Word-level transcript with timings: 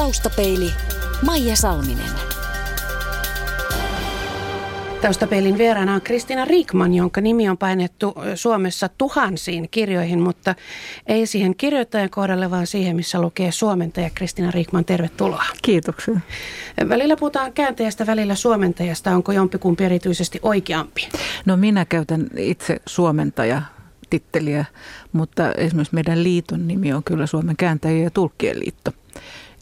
Taustapeili 0.00 0.72
Maija 1.26 1.56
Salminen. 1.56 2.10
Taustapeilin 5.00 5.58
vieraana 5.58 5.94
on 5.94 6.00
Kristina 6.00 6.44
Riikman, 6.44 6.94
jonka 6.94 7.20
nimi 7.20 7.48
on 7.48 7.58
painettu 7.58 8.14
Suomessa 8.34 8.88
tuhansiin 8.98 9.68
kirjoihin, 9.70 10.20
mutta 10.20 10.54
ei 11.06 11.26
siihen 11.26 11.56
kirjoittajan 11.56 12.10
kohdalle, 12.10 12.50
vaan 12.50 12.66
siihen, 12.66 12.96
missä 12.96 13.20
lukee 13.20 13.52
suomentaja. 13.52 14.10
Kristina 14.14 14.50
Riikman, 14.50 14.84
tervetuloa. 14.84 15.44
Kiitoksia. 15.62 16.20
Välillä 16.88 17.16
puhutaan 17.16 17.52
kääntäjästä, 17.52 18.06
välillä 18.06 18.34
suomentajasta. 18.34 19.10
Onko 19.14 19.32
jompikumpi 19.32 19.84
erityisesti 19.84 20.38
oikeampi? 20.42 21.08
No 21.46 21.56
minä 21.56 21.84
käytän 21.84 22.26
itse 22.36 22.80
suomentaja 22.86 23.62
titteliä, 24.10 24.64
mutta 25.12 25.52
esimerkiksi 25.52 25.94
meidän 25.94 26.24
liiton 26.24 26.68
nimi 26.68 26.92
on 26.92 27.04
kyllä 27.04 27.26
Suomen 27.26 27.56
kääntäjien 27.56 28.04
ja 28.04 28.10
tulkkien 28.10 28.60
liitto. 28.60 28.92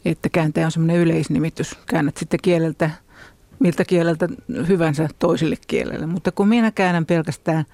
Että 0.05 0.29
kääntäjä 0.29 0.65
on 0.65 0.71
semmoinen 0.71 0.97
yleisnimitys. 0.97 1.77
Käännät 1.85 2.17
sitten 2.17 2.39
kieleltä 2.43 2.89
miltä 3.59 3.85
kieleltä 3.85 4.27
hyvänsä 4.67 5.09
toisille 5.19 5.55
kielelle. 5.67 6.05
Mutta 6.05 6.31
kun 6.31 6.47
minä 6.47 6.71
käännän 6.71 7.05
pelkästään 7.05 7.65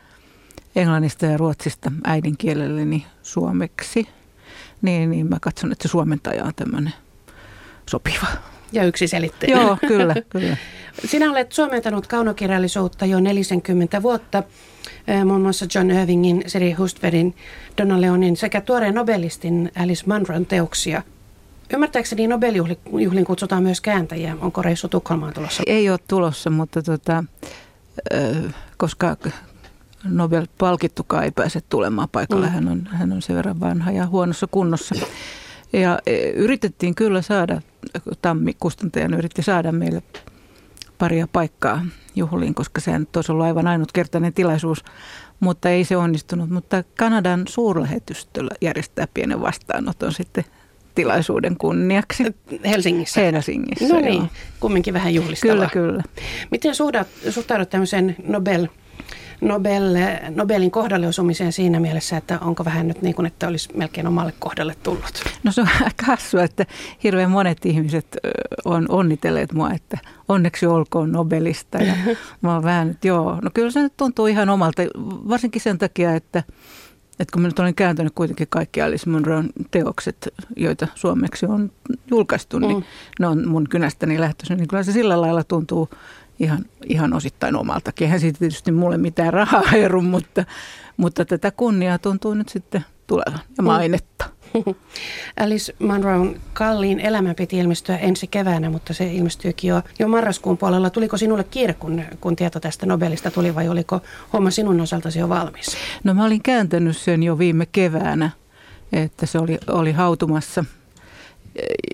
englannista 0.76 1.26
ja 1.26 1.38
ruotsista 1.38 1.92
äidinkielelleni 2.04 3.06
suomeksi, 3.24 4.08
niin, 4.82 5.12
niin 5.12 5.30
mä 5.30 5.38
katson, 5.42 5.72
että 5.72 5.88
se 5.88 5.92
suomentaja 5.92 6.44
on 6.44 6.56
tämmöinen 6.56 6.94
sopiva. 7.90 8.28
Ja 8.72 8.84
yksiselitteinen. 8.84 9.62
Joo, 9.62 9.78
kyllä, 9.88 10.16
kyllä. 10.30 10.58
Sinä 11.06 11.32
olet 11.32 11.52
suomentanut 11.52 12.08
kaunokirjallisuutta 12.08 13.06
jo 13.06 13.20
40 13.20 14.02
vuotta, 14.02 14.44
muun 15.26 15.42
muassa 15.42 15.66
John 15.76 15.92
Irvingin, 15.92 16.44
Siri 16.48 16.72
Hustvedin, 16.72 17.36
Donna 17.78 18.02
Leonin 18.02 18.38
sekä 18.38 18.62
tuoreen 18.62 18.96
nobelistin 18.96 19.72
Alice 19.76 20.04
Munron 20.08 20.46
teoksia– 20.46 21.02
Ymmärtääkseni 21.74 22.28
Nobeljuhlin 22.28 23.26
kutsutaan 23.26 23.64
myös 23.64 23.82
kääntäjiä. 23.82 24.38
Onko 24.42 24.62
reissu 24.62 24.88
Tukholmaan 24.88 25.34
tulossa? 25.34 25.64
Ei 25.68 25.90
ole 25.90 26.00
tulossa, 26.08 26.50
mutta 26.50 26.82
tota, 26.82 27.24
koska 28.78 29.18
Nobel-palkittukaan 30.04 31.24
ei 31.24 31.32
pääse 31.32 31.62
tulemaan 31.70 32.10
paikalle. 32.12 32.46
Mm. 32.46 32.52
Hän, 32.52 32.68
on, 32.68 32.88
hän 32.92 33.12
on 33.12 33.22
sen 33.22 33.36
verran 33.36 33.60
vanha 33.60 33.92
ja 33.92 34.08
huonossa 34.08 34.48
kunnossa. 34.52 34.96
Ja 35.74 36.00
yritettiin 36.36 36.96
kyllä 36.96 37.22
saada, 37.22 37.62
Tammi 38.22 38.54
kustantajan 38.60 39.14
yritti 39.14 39.42
saada 39.44 39.72
meille 39.72 40.04
paria 40.98 41.28
paikkaa 41.34 41.86
juhliin, 42.16 42.56
koska 42.56 42.82
se 42.82 42.92
olisi 43.16 43.32
ollut 43.32 43.46
aivan 43.46 43.68
ainutkertainen 43.68 44.34
tilaisuus, 44.34 44.84
mutta 45.40 45.70
ei 45.70 45.84
se 45.84 45.98
onnistunut. 45.98 46.50
Mutta 46.50 46.84
Kanadan 46.98 47.44
suurlähetystö 47.48 48.42
järjestää 48.62 49.08
pienen 49.14 49.42
vastaanoton 49.42 50.14
sitten 50.14 50.46
tilaisuuden 50.96 51.58
kunniaksi. 51.58 52.24
Helsingissä? 52.66 53.22
Helsingissä, 53.22 53.94
No 53.94 54.00
niin, 54.00 54.30
kumminkin 54.60 54.94
vähän 54.94 55.14
juhlistavaa. 55.14 55.70
Kyllä, 55.70 55.70
kyllä. 55.70 56.04
Miten 56.52 56.76
suhtaudut, 56.76 57.12
suhtaudut 57.30 57.70
tämmöiseen 57.70 58.16
Nobel, 58.28 58.68
Nobel, 59.42 59.84
Nobelin 60.36 60.72
kohdalle 60.72 61.08
osumiseen 61.08 61.54
siinä 61.54 61.80
mielessä, 61.80 62.18
että 62.18 62.40
onko 62.40 62.66
vähän 62.66 62.88
nyt 62.88 63.02
niin 63.02 63.16
kuin, 63.16 63.26
että 63.26 63.48
olisi 63.48 63.70
melkein 63.74 64.08
omalle 64.08 64.34
kohdalle 64.40 64.76
tullut? 64.84 65.24
No 65.44 65.52
se 65.52 65.62
on 65.62 65.68
aika 65.84 66.06
hassua, 66.06 66.44
että 66.44 66.66
hirveän 67.04 67.32
monet 67.32 67.66
ihmiset 67.66 68.18
on 68.66 68.86
onnitelleet 68.90 69.54
mua, 69.54 69.72
että 69.72 69.98
onneksi 70.28 70.66
olkoon 70.66 71.12
Nobelista. 71.12 71.78
Ja 71.78 71.94
mä 72.42 72.54
oon 72.54 72.64
vähän, 72.64 72.98
joo, 73.04 73.40
no 73.42 73.50
kyllä 73.54 73.72
se 73.72 73.82
nyt 73.82 73.98
tuntuu 73.98 74.28
ihan 74.28 74.50
omalta, 74.50 74.82
varsinkin 75.30 75.62
sen 75.62 75.78
takia, 75.78 76.16
että– 76.16 76.44
että 77.20 77.34
kun 77.34 77.42
mä 77.42 77.48
nyt 77.48 77.60
olen 77.60 77.76
kääntänyt 77.76 78.14
kuitenkin 78.16 78.48
kaikki 78.50 78.82
Alice 78.82 79.10
Munron 79.10 79.50
teokset, 79.72 80.34
joita 80.56 80.88
suomeksi 80.96 81.46
on 81.46 81.72
julkaistu, 82.12 82.60
niin 82.60 82.78
mm. 82.78 82.84
ne 83.20 83.28
on 83.28 83.48
mun 83.48 83.70
kynästäni 83.70 84.20
lähtöisin. 84.20 84.58
Niin 84.58 84.68
kyllä 84.68 84.84
se 84.84 84.92
sillä 84.92 85.22
lailla 85.22 85.44
tuntuu 85.44 85.90
ihan, 86.40 86.66
ihan 86.90 87.14
osittain 87.14 87.56
omaltakin. 87.56 88.06
Eihän 88.06 88.20
siitä 88.20 88.40
tietysti 88.40 88.72
mulle 88.72 88.98
mitään 88.98 89.34
rahaa 89.34 89.72
eru, 89.84 90.02
mutta, 90.02 90.46
mutta 90.98 91.26
tätä 91.26 91.52
kunniaa 91.52 91.98
tuntuu 91.98 92.34
nyt 92.34 92.50
sitten 92.50 92.86
tulevan 93.08 93.40
ja 93.58 93.64
mm. 93.64 93.66
Alice 95.44 95.76
Munroon 95.80 96.36
kalliin 96.54 97.00
elämä 97.00 97.34
piti 97.34 97.58
ilmestyä 97.58 97.98
ensi 97.98 98.28
keväänä, 98.28 98.70
mutta 98.70 98.94
se 98.94 99.14
ilmestyykin 99.14 99.68
jo, 99.68 99.82
jo 100.00 100.08
marraskuun 100.08 100.58
puolella. 100.58 100.90
Tuliko 100.90 101.18
sinulle 101.18 101.44
kiire, 101.44 101.74
kun, 101.74 102.04
kun 102.22 102.36
tieto 102.36 102.60
tästä 102.60 102.86
Nobelista 102.86 103.32
tuli 103.32 103.56
vai 103.56 103.70
oliko 103.70 104.02
homma 104.34 104.52
sinun 104.52 104.82
osaltasi 104.82 105.20
jo 105.20 105.30
valmis? 105.30 105.78
No 106.04 106.14
mä 106.14 106.26
olin 106.26 106.42
kääntänyt 106.44 106.98
sen 106.98 107.24
jo 107.24 107.38
viime 107.38 107.66
keväänä, 107.66 108.30
että 108.92 109.26
se 109.26 109.40
oli, 109.40 109.58
oli 109.68 109.92
hautumassa. 109.92 110.66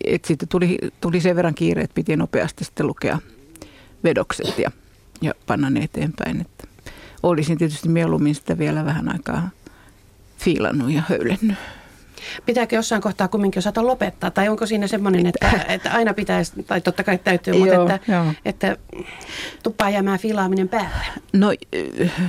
Et 0.05 0.25
sitten 0.25 0.49
tuli, 0.49 0.77
tuli 1.01 1.21
sen 1.21 1.35
verran 1.35 1.55
kiire, 1.55 1.81
että 1.81 1.95
piti 1.95 2.15
nopeasti 2.15 2.63
sitten 2.63 2.87
lukea 2.87 3.19
vedokset 4.03 4.59
ja, 4.59 4.71
ja 5.21 5.33
panna 5.47 5.69
ne 5.69 5.79
eteenpäin. 5.79 6.41
Että 6.41 6.67
olisin 7.23 7.57
tietysti 7.57 7.89
mieluummin 7.89 8.35
sitä 8.35 8.57
vielä 8.57 8.85
vähän 8.85 9.11
aikaa 9.11 9.49
fiilannut 10.37 10.91
ja 10.91 11.03
höylennyt. 11.09 11.57
Pitääkö 12.45 12.75
jossain 12.75 13.01
kohtaa 13.01 13.27
kumminkin 13.27 13.59
osata 13.59 13.87
lopettaa? 13.87 14.31
Tai 14.31 14.49
onko 14.49 14.65
siinä 14.65 14.87
semmoinen, 14.87 15.25
että, 15.25 15.49
että 15.67 15.91
aina 15.91 16.13
pitäisi, 16.13 16.63
tai 16.63 16.81
totta 16.81 17.03
kai 17.03 17.17
täytyy, 17.17 17.53
mutta 17.53 17.73
joo, 17.73 17.89
että, 17.89 18.11
joo. 18.11 18.25
että 18.45 18.77
tuppaa 19.63 19.89
jäämään 19.89 20.19
filaaminen 20.19 20.69
päälle? 20.69 21.05
No 21.33 21.47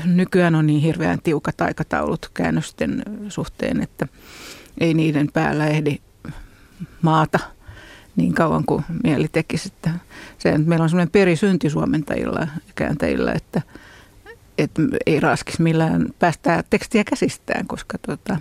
nykyään 0.05 0.55
on 0.55 0.67
niin 0.67 0.81
hirveän 0.81 1.19
tiukat 1.23 1.61
aikataulut 1.61 2.31
käännösten 2.35 3.03
suhteen, 3.29 3.83
että 3.83 4.07
ei 4.81 4.95
niiden 4.95 5.29
päällä 5.33 5.67
ehdi 5.67 5.97
maata 7.03 7.39
niin 8.17 8.35
kauan 8.35 8.65
kuin 8.67 8.85
mieli 9.05 9.29
tekisi. 9.29 9.69
Että 9.69 9.91
se, 10.39 10.59
meillä 10.59 10.83
on 10.83 10.89
semmoinen 10.89 11.13
perisynti 11.13 11.71
suomentajilla 11.71 12.41
ja 12.41 12.47
kääntäjillä, 12.75 13.33
että, 13.33 13.63
että 14.59 14.83
ei 15.07 15.21
raskis 15.21 15.59
millään 15.59 16.07
päästää 16.19 16.63
tekstiä 16.71 17.05
käsistään, 17.05 17.67
koska 17.67 17.99
tuota, 18.07 18.37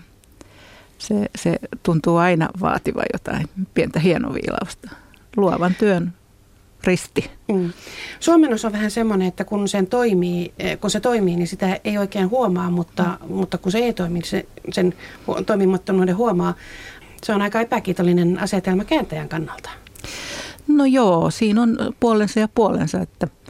se, 1.02 1.30
se 1.36 1.60
tuntuu 1.84 2.18
aina 2.18 2.50
vaativa 2.62 3.04
jotain 3.14 3.50
pientä 3.74 4.00
hienoviilausta. 4.00 4.90
Luovan 5.38 5.76
työn 5.76 6.14
risti. 6.84 7.32
Mm. 7.52 7.74
Suomennos 8.20 8.66
on 8.66 8.72
vähän 8.72 8.92
semmoinen, 8.92 9.28
että 9.28 9.44
kun, 9.44 9.68
sen 9.68 9.88
toimii, 9.88 10.54
eh, 10.60 10.80
kun 10.80 10.92
se 10.92 11.00
toimii, 11.00 11.36
niin 11.36 11.48
sitä 11.48 11.80
ei 11.84 11.98
oikein 11.98 12.30
huomaa, 12.30 12.70
mutta, 12.72 13.04
mm. 13.04 13.36
mutta 13.36 13.58
kun 13.58 13.72
se 13.72 13.78
ei 13.78 13.94
toimi, 13.94 14.14
niin 14.14 14.26
se, 14.26 14.46
sen 14.72 14.94
toimimattomuuden 15.46 16.18
huomaa. 16.18 16.54
Se 17.24 17.34
on 17.34 17.42
aika 17.42 17.62
epäkiitollinen 17.62 18.40
asetelma 18.40 18.84
kääntäjän 18.84 19.30
kannalta. 19.30 19.70
No 20.68 20.86
joo, 20.86 21.32
siinä 21.32 21.62
on 21.62 21.78
puolensa 22.00 22.40
ja 22.40 22.48
puolensa, 22.48 23.02
että– 23.02 23.28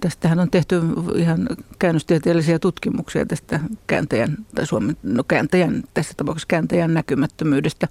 Tästähän 0.00 0.40
on 0.40 0.50
tehty 0.50 0.82
ihan 1.16 1.48
käännöstieteellisiä 1.78 2.58
tutkimuksia 2.58 3.26
tästä 3.26 3.60
kääntäjän, 3.86 4.36
tai 4.54 4.66
Suomen, 4.66 4.96
no 5.02 5.24
kääntäjän, 5.24 5.82
tässä 5.94 6.14
tapauksessa 6.16 6.46
kääntäjän 6.48 6.94
näkymättömyydestä. 6.94 7.88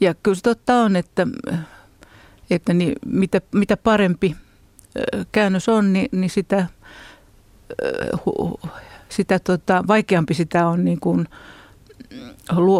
Ja 0.00 0.14
kyllä 0.14 0.34
se 0.34 0.42
totta 0.42 0.74
on, 0.74 0.96
että, 0.96 1.26
että 2.50 2.74
niin, 2.74 2.92
mitä, 3.06 3.40
mitä 3.54 3.76
parempi 3.76 4.36
käännös 5.32 5.68
on, 5.68 5.92
niin, 5.92 6.08
niin 6.12 6.30
sitä, 6.30 6.66
sitä 9.08 9.38
tota, 9.38 9.84
vaikeampi 9.86 10.34
sitä 10.34 10.68
on 10.68 10.84
niin 10.84 11.00
kuin 11.00 11.28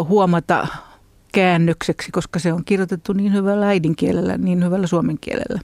huomata 0.07 0.67
käännökseksi, 1.35 2.11
koska 2.11 2.39
se 2.39 2.53
on 2.53 2.65
kirjoitettu 2.65 3.13
niin 3.13 3.33
hyvällä 3.33 3.67
äidinkielellä, 3.67 4.37
niin 4.37 4.63
hyvällä 4.63 4.87
suomen 4.87 5.17
kielellä. 5.21 5.61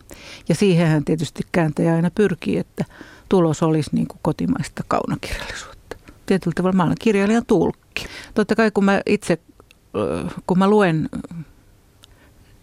Ja 0.49 0.55
siihenhän 0.55 1.05
tietysti 1.05 1.43
kääntäjä 1.51 1.95
aina 1.95 2.11
pyrkii, 2.15 2.57
että 2.57 2.85
tulos 3.29 3.63
olisi 3.63 3.89
niin 3.93 4.07
kuin 4.07 4.19
kotimaista 4.21 4.83
kaunokirjallisuutta. 4.87 5.97
Tietyllä 6.25 6.53
tavalla 6.55 6.75
mä 6.75 6.83
olen 6.83 6.95
kirjailijan 7.01 7.45
tulkki. 7.45 8.05
Totta 8.33 8.55
kai 8.55 8.71
kun 8.71 8.85
mä 8.85 9.01
itse, 9.05 9.39
kun 10.47 10.59
mä 10.59 10.67
luen 10.67 11.09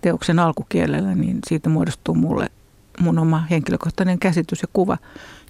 teoksen 0.01 0.39
alkukielellä, 0.39 1.15
niin 1.15 1.39
siitä 1.47 1.69
muodostuu 1.69 2.15
mulle 2.15 2.50
mun 3.00 3.19
oma 3.19 3.47
henkilökohtainen 3.50 4.19
käsitys 4.19 4.62
ja 4.62 4.69
kuva. 4.73 4.99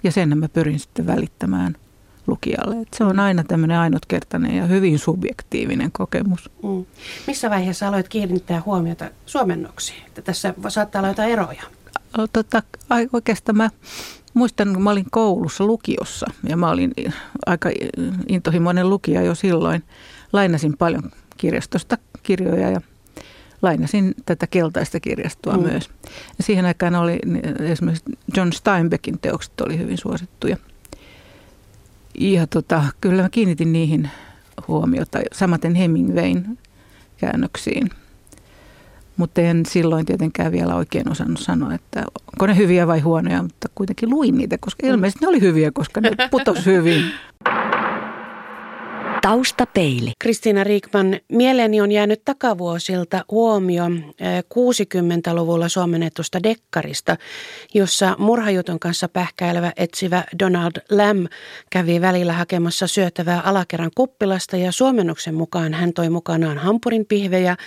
Ja 0.03 0.11
sen 0.11 0.37
mä 0.37 0.49
pyrin 0.49 0.79
sitten 0.79 1.07
välittämään– 1.07 1.75
lukijalle. 2.29 2.81
Et 2.81 2.93
se 2.93 3.03
on 3.03 3.19
aina 3.19 3.43
tämmöinen 3.43 3.77
ainutkertainen 3.77 4.55
ja 4.55 4.65
hyvin 4.65 4.99
subjektiivinen 4.99 5.91
kokemus. 5.91 6.49
Mm. 6.63 6.85
Missä 7.27 7.49
vaiheessa 7.49 7.87
aloit 7.87 8.09
kiinnittää 8.09 8.61
huomiota 8.65 9.09
suomennoksiin? 9.25 10.03
Että 10.07 10.21
tässä 10.21 10.53
saattaa 10.67 10.99
olla 10.99 11.09
jotain 11.09 11.31
eroja. 11.31 11.63
Tota, 12.33 12.63
oikeastaan 13.13 13.57
mä 13.57 13.69
muistan, 14.33 14.73
kun 14.73 14.83
mä 14.83 14.89
olin 14.89 15.05
koulussa 15.11 15.63
lukiossa 15.65 16.27
ja 16.49 16.57
mä 16.57 16.69
olin 16.69 16.91
aika 17.45 17.69
intohimoinen 18.27 18.89
lukija 18.89 19.21
jo 19.21 19.35
silloin. 19.35 19.83
Lainasin 20.33 20.77
paljon 20.77 21.11
kirjastosta 21.37 21.97
kirjoja 22.23 22.69
ja 22.69 22.81
lainasin 23.61 24.15
tätä 24.25 24.47
keltaista 24.47 24.99
kirjastoa 24.99 25.57
mm. 25.57 25.63
myös. 25.63 25.89
Ja 26.37 26.43
siihen 26.43 26.65
aikaan 26.65 26.95
oli 26.95 27.19
esimerkiksi 27.59 28.11
John 28.37 28.53
Steinbeckin 28.53 29.19
teokset 29.19 29.61
oli 29.61 29.77
hyvin 29.77 29.97
suosittuja– 29.97 30.57
ja 32.19 32.47
tota, 32.47 32.83
kyllä 33.01 33.21
mä 33.21 33.29
kiinnitin 33.29 33.73
niihin 33.73 34.09
huomiota, 34.67 35.19
samaten 35.31 35.75
Hemingwayn 35.75 36.57
käännöksiin. 37.17 37.89
Mutta 39.17 39.41
en 39.41 39.65
silloin 39.65 40.05
tietenkään 40.05 40.51
vielä 40.51 40.75
oikein 40.75 41.11
osannut 41.11 41.39
sanoa, 41.39 41.73
että 41.73 42.03
onko 42.33 42.47
ne 42.47 42.57
hyviä 42.57 42.87
vai 42.87 42.99
huonoja, 42.99 43.43
mutta 43.43 43.67
kuitenkin 43.75 44.09
luin 44.09 44.37
niitä, 44.37 44.57
koska 44.59 44.87
ilmeisesti 44.87 45.25
ne 45.25 45.29
oli 45.29 45.41
hyviä, 45.41 45.71
koska 45.71 46.01
ne 46.01 46.11
putos 46.31 46.65
hyvin. 46.65 47.03
Taustapeili. 49.21 50.11
Kristiina 50.19 50.63
Riikman, 50.63 51.19
mieleeni 51.31 51.81
on 51.81 51.91
jäänyt 51.91 52.21
takavuosilta 52.25 53.25
huomio 53.31 53.85
60-luvulla 54.53 55.65
eh, 55.65 55.71
suomennetusta 55.71 56.43
dekkarista, 56.43 57.17
jossa 57.73 58.15
murhajutun 58.17 58.79
kanssa 58.79 59.09
pähkäilevä 59.09 59.71
etsivä 59.77 60.23
Donald 60.39 60.71
Lamb 60.89 61.25
kävi 61.69 62.01
välillä 62.01 62.33
hakemassa 62.33 62.87
syötävää 62.87 63.41
alakerran 63.41 63.91
kuppilasta 63.95 64.57
ja 64.57 64.71
suomennuksen 64.71 65.35
mukaan 65.35 65.73
hän 65.73 65.93
toi 65.93 66.09
mukanaan 66.09 66.57
hampurin 66.57 67.05
pihvejä 67.05 67.57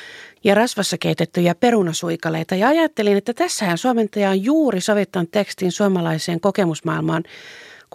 ja 0.44 0.54
rasvassa 0.54 0.98
keitettyjä 0.98 1.54
perunasuikaleita. 1.54 2.54
Ja 2.54 2.68
ajattelin, 2.68 3.16
että 3.16 3.34
tässähän 3.34 3.78
suomentaja 3.78 4.30
on 4.30 4.44
juuri 4.44 4.80
sovittanut 4.80 5.30
tekstin 5.30 5.72
suomalaiseen 5.72 6.40
kokemusmaailmaan 6.40 7.22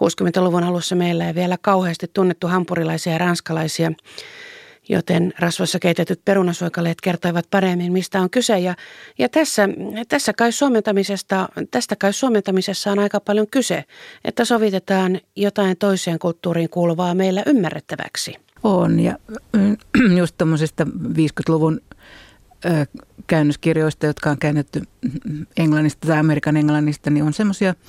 60-luvun 0.04 0.64
alussa 0.64 0.96
meillä 0.96 1.26
ei 1.26 1.34
vielä 1.34 1.58
kauheasti 1.60 2.10
tunnettu 2.12 2.46
hampurilaisia 2.46 3.12
ja 3.12 3.18
ranskalaisia, 3.18 3.92
joten 4.88 5.32
rasvassa 5.38 5.78
keitetyt 5.78 6.20
perunasuikaleet 6.24 7.00
kertoivat 7.00 7.46
paremmin, 7.50 7.92
mistä 7.92 8.20
on 8.20 8.30
kyse. 8.30 8.58
Ja, 8.58 8.74
ja 9.18 9.28
tässä, 9.28 9.68
tässä 10.08 10.32
kai 10.32 10.52
suomentamisesta, 10.52 11.48
tästä 11.70 11.96
kai 11.96 12.12
suomentamisessa 12.12 12.92
on 12.92 12.98
aika 12.98 13.20
paljon 13.20 13.46
kyse, 13.50 13.84
että 14.24 14.44
sovitetaan 14.44 15.20
jotain 15.36 15.76
toiseen 15.76 16.18
kulttuuriin 16.18 16.70
kuuluvaa 16.70 17.14
meillä 17.14 17.42
ymmärrettäväksi. 17.46 18.34
On, 18.62 19.00
ja 19.00 19.18
just 20.18 20.34
tuommoisesta 20.38 20.84
50-luvun 20.84 21.80
käännöskirjoista, 23.26 24.06
jotka 24.06 24.30
on 24.30 24.38
käännetty 24.38 24.82
englannista 25.56 26.06
tai 26.08 26.18
Amerikan 26.18 26.56
englannista, 26.56 27.10
niin 27.10 27.24
on 27.24 27.32
semmoisia– 27.32 27.74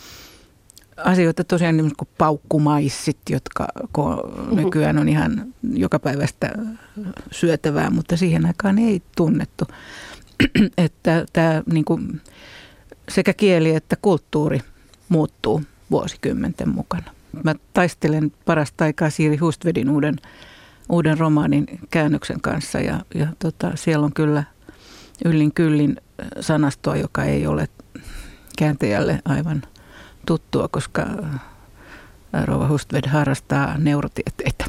asioita 1.04 1.44
tosiaan 1.44 1.78
niin 1.78 1.96
kuin 1.98 2.10
paukkumaissit, 2.18 3.18
jotka 3.30 3.68
nykyään 4.51 4.98
on 4.98 5.10
ihan 5.10 5.54
jokapäiväistä 5.74 6.51
syötävää, 7.31 7.90
mutta 7.90 8.18
siihen 8.18 8.46
aikaan 8.46 8.78
ei 8.78 9.01
tunnettu. 9.16 9.66
että 10.78 11.25
tämä 11.34 11.63
niin 11.72 11.86
kuin 11.86 12.22
sekä 13.10 13.34
kieli 13.34 13.75
että 13.75 13.96
kulttuuri 14.01 14.60
muuttuu 15.10 15.62
vuosikymmenten 15.92 16.69
mukana. 16.69 17.12
Mä 17.44 17.56
taistelen 17.74 18.31
parasta 18.45 18.84
aikaa 18.84 19.10
Siiri 19.10 19.38
Hustvedin 19.38 19.90
uuden, 19.90 20.16
uuden 20.90 21.18
romaanin 21.18 21.66
käännöksen 21.92 22.42
kanssa 22.42 22.80
ja, 22.80 23.00
ja 23.16 23.28
tota, 23.40 23.72
siellä 23.75 24.06
on 24.06 24.13
kyllä 24.13 24.44
yllin 25.25 25.54
kyllin 25.54 25.98
sanastoa, 26.40 26.95
joka 26.95 27.24
ei 27.24 27.48
ole 27.48 27.68
kääntäjälle 28.57 29.22
aivan– 29.25 29.62
tuttua, 30.30 30.68
koska 30.68 31.02
äh, 31.02 32.46
Rova 32.46 32.68
Hustved 32.68 33.08
harrastaa 33.08 33.78
neurotieteitä. 33.78 34.66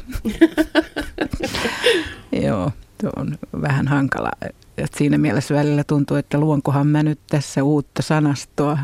Joo, 2.45 2.71
tuo 3.01 3.09
on 3.15 3.37
vähän 3.61 3.87
hankala. 3.87 4.31
Et 4.77 4.93
siinä 4.93 5.17
mielessä 5.17 5.55
välillä 5.55 5.83
tuntuu, 5.83 6.17
että 6.17 6.37
luonkohan 6.37 6.87
mä 6.87 7.03
nyt 7.03 7.19
tässä 7.29 7.63
uutta 7.63 8.01
sanastoa, 8.01 8.77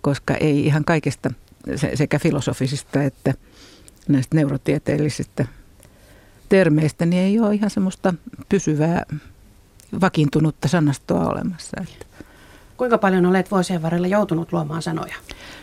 koska 0.00 0.34
ei 0.34 0.66
ihan 0.66 0.84
kaikesta 0.84 1.30
sekä 1.94 2.18
filosofisista 2.18 3.02
että 3.02 3.34
näistä 4.08 4.36
neurotieteellisistä 4.36 5.46
termeistä, 6.48 7.06
niin 7.06 7.22
ei 7.22 7.40
ole 7.40 7.54
ihan 7.54 7.70
semmoista 7.70 8.14
pysyvää, 8.48 9.02
vakiintunutta 10.00 10.68
sanastoa 10.68 11.28
olemassa. 11.28 11.76
Että 11.82 12.06
Kuinka 12.76 12.98
paljon 12.98 13.26
olet 13.26 13.50
vuosien 13.50 13.82
varrella 13.82 14.06
joutunut 14.06 14.52
luomaan 14.52 14.82
sanoja? 14.82 15.14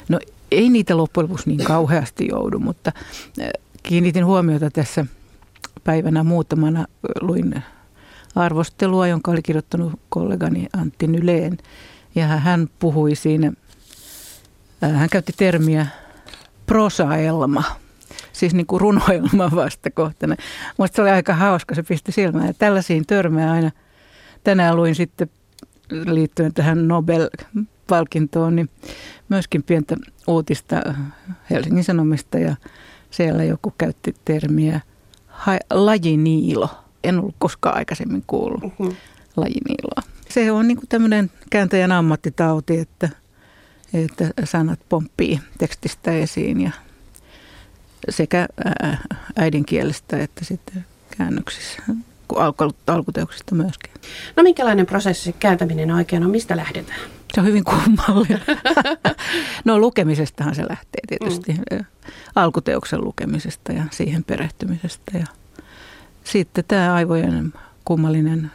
No 0.10 0.20
ei 0.52 0.70
niitä 0.70 0.98
loppujen 0.98 1.30
lopuksi 1.30 1.50
niin 1.50 1.64
kauheasti 1.64 2.28
joudu, 2.32 2.60
mutta 2.60 2.92
kiinnitin 3.84 4.26
huomiota 4.26 4.72
tässä 4.72 5.06
päivänä 5.84 6.24
muutamana. 6.24 6.86
Luin 7.22 7.64
arvostelua, 8.36 9.08
jonka 9.08 9.32
oli 9.32 9.42
kirjoittanut 9.42 10.00
kollegani 10.10 10.68
Antti 10.78 11.08
Nyleen. 11.08 11.58
Ja 12.16 12.28
hän 12.28 12.70
puhui 12.80 13.16
siinä, 13.16 13.52
hän 14.82 15.10
käytti 15.10 15.34
termiä 15.38 15.88
prosaelma, 16.66 17.64
siis 18.34 18.54
niin 18.54 18.68
kuin 18.68 18.82
runoelma 18.82 19.52
vastakohtana. 19.56 20.36
Minusta 20.78 20.96
se 20.96 21.02
oli 21.02 21.10
aika 21.10 21.34
hauska, 21.34 21.76
se 21.76 21.84
pisti 21.84 22.12
silmään. 22.12 22.48
Ja 22.48 22.54
tällaisiin 22.54 23.06
törmää 23.06 23.52
aina. 23.52 23.72
Tänään 24.44 24.76
luin 24.76 24.96
sitten 24.96 25.30
liittyen 26.06 26.54
tähän 26.54 26.88
Nobel-palkintoon, 26.88 28.56
niin 28.56 28.70
myöskin 29.30 29.64
pientä 29.64 29.98
uutista 30.28 30.76
Helsingin 31.50 31.84
Sanomista 31.84 32.38
ja 32.38 32.56
siellä 33.12 33.44
joku 33.44 33.74
käytti 33.78 34.16
termiä 34.26 34.82
lajiniilo. 35.74 36.70
En 37.04 37.20
ollut 37.20 37.36
koskaan 37.40 37.78
aikaisemmin 37.78 38.24
kuullut 38.28 38.64
uh-huh. 38.64 38.96
lajiniiloa. 39.36 40.14
Se 40.30 40.52
on 40.52 40.68
niin 40.68 40.80
tämmöinen 40.90 41.32
kääntäjän 41.50 41.92
ammattitauti, 41.92 42.80
että, 42.80 43.10
että 43.94 44.32
sanat 44.44 44.80
pomppii 44.90 45.40
tekstistä 45.58 46.12
esiin 46.12 46.62
ja 46.62 46.72
sekä 48.10 48.48
äidinkielestä 49.36 50.18
että 50.18 50.46
sitten 50.46 50.86
käännöksissä 51.18 51.84
alkuteoksista 52.88 53.56
myöskin. 53.56 53.92
No 54.36 54.44
minkälainen 54.44 54.86
prosessi 54.86 55.36
kääntäminen 55.40 55.92
oikein 55.92 56.24
on? 56.24 56.32
Mistä 56.32 56.58
lähdetään? 56.58 57.00
Se 57.34 57.42
on 57.42 57.48
hyvin 57.48 57.64
kummallinen. 57.64 58.42
no 59.66 59.80
lukemisestahan 59.80 60.56
se 60.56 60.62
lähtee 60.62 61.02
tietysti. 61.08 61.54
Mm. 61.54 61.86
Alkuteoksen 62.36 63.04
lukemisesta 63.04 63.72
ja 63.72 63.84
siihen 63.92 64.24
perehtymisestä. 64.24 65.18
Ja 65.18 65.26
sitten 66.24 66.64
tämä 66.68 66.94
aivojen 66.94 67.54
kummallinen 67.86 68.52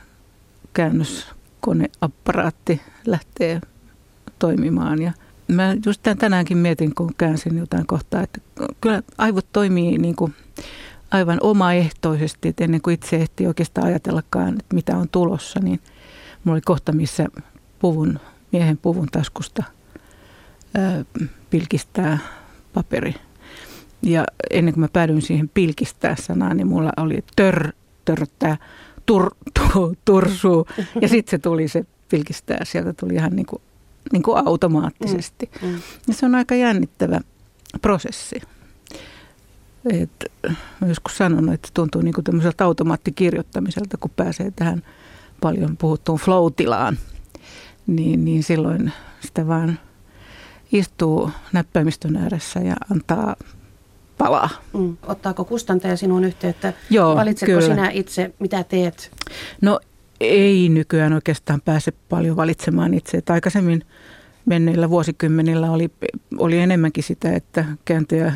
käännöskoneapparaatti 0.72 2.80
lähtee 3.06 3.60
toimimaan. 4.38 5.02
Ja 5.02 5.12
mä 5.48 5.76
just 5.86 6.02
tänäänkin 6.18 6.58
mietin, 6.58 6.94
kun 6.94 7.14
käänsin 7.18 7.58
jotain 7.58 7.86
kohtaa, 7.86 8.22
että 8.22 8.40
kyllä 8.80 9.02
aivot 9.18 9.46
toimii 9.52 9.98
niin 9.98 10.16
kuin 10.16 10.34
aivan 11.10 11.38
omaehtoisesti, 11.42 12.48
että 12.48 12.64
ennen 12.64 12.82
kuin 12.82 12.94
itse 12.94 13.16
ehti 13.16 13.46
oikeastaan 13.46 13.86
ajatellakaan, 13.86 14.48
että 14.60 14.74
mitä 14.74 14.96
on 14.96 15.08
tulossa, 15.08 15.60
niin 15.60 15.80
mulla 16.44 16.54
oli 16.54 16.60
kohta, 16.60 16.92
missä 16.92 17.26
puvun, 17.78 18.20
miehen 18.52 18.78
puvun 18.78 19.08
taskusta 19.12 19.62
ää, 20.74 21.04
pilkistää 21.50 22.18
paperi. 22.74 23.14
Ja 24.02 24.24
ennen 24.50 24.74
kuin 24.74 24.80
mä 24.80 24.88
päädyin 24.92 25.22
siihen 25.22 25.48
pilkistää 25.48 26.16
sanaan, 26.16 26.56
niin 26.56 26.66
mulla 26.66 26.92
oli 26.96 27.24
tör, 27.36 27.72
törttää, 28.04 28.56
tur, 29.06 29.30
tu, 29.54 29.94
tursuu. 30.04 30.66
Ja 31.02 31.08
sitten 31.08 31.30
se 31.30 31.38
tuli 31.38 31.68
se 31.68 31.86
pilkistää, 32.08 32.58
sieltä 32.64 32.92
tuli 32.92 33.14
ihan 33.14 33.36
niin 33.36 33.46
kuin, 33.46 33.62
niin 34.12 34.22
kuin 34.22 34.46
automaattisesti. 34.46 35.50
Mm, 35.62 35.68
mm. 35.68 35.80
Ja 36.08 36.14
se 36.14 36.26
on 36.26 36.34
aika 36.34 36.54
jännittävä 36.54 37.20
prosessi. 37.82 38.40
Et, 39.90 40.32
mä 40.80 40.88
joskus 40.88 41.16
sanonut, 41.16 41.54
että 41.54 41.68
tuntuu 41.74 42.02
niin 42.02 42.14
kuin 42.14 42.24
tämmöiseltä 42.24 42.64
automaattikirjoittamiselta, 42.64 43.96
kun 43.96 44.10
pääsee 44.16 44.52
tähän 44.56 44.82
paljon 45.40 45.76
puhuttuun 45.76 46.18
flow-tilaan, 46.18 46.98
niin, 47.86 48.24
niin 48.24 48.42
silloin 48.42 48.92
sitä 49.20 49.46
vaan 49.46 49.78
istuu 50.72 51.30
näppäimistön 51.52 52.16
ääressä 52.16 52.60
ja 52.60 52.76
antaa 52.92 53.36
palaa. 54.18 54.50
Mm. 54.72 54.96
Ottaako 55.06 55.44
kustantaja 55.44 55.96
sinun 55.96 56.24
yhteyttä? 56.24 56.72
Joo, 56.90 57.16
Valitsetko 57.16 57.60
kyllä. 57.60 57.74
sinä 57.74 57.90
itse, 57.90 58.34
mitä 58.38 58.64
teet? 58.64 59.10
No 59.60 59.80
ei 60.20 60.68
nykyään 60.68 61.12
oikeastaan 61.12 61.60
pääse 61.60 61.92
paljon 62.08 62.36
valitsemaan 62.36 62.94
itse. 62.94 63.16
Että 63.16 63.32
aikaisemmin 63.32 63.84
menneillä 64.46 64.90
vuosikymmenillä 64.90 65.70
oli, 65.70 65.90
oli 66.38 66.58
enemmänkin 66.58 67.04
sitä, 67.04 67.32
että 67.32 67.64
kääntäjä 67.84 68.32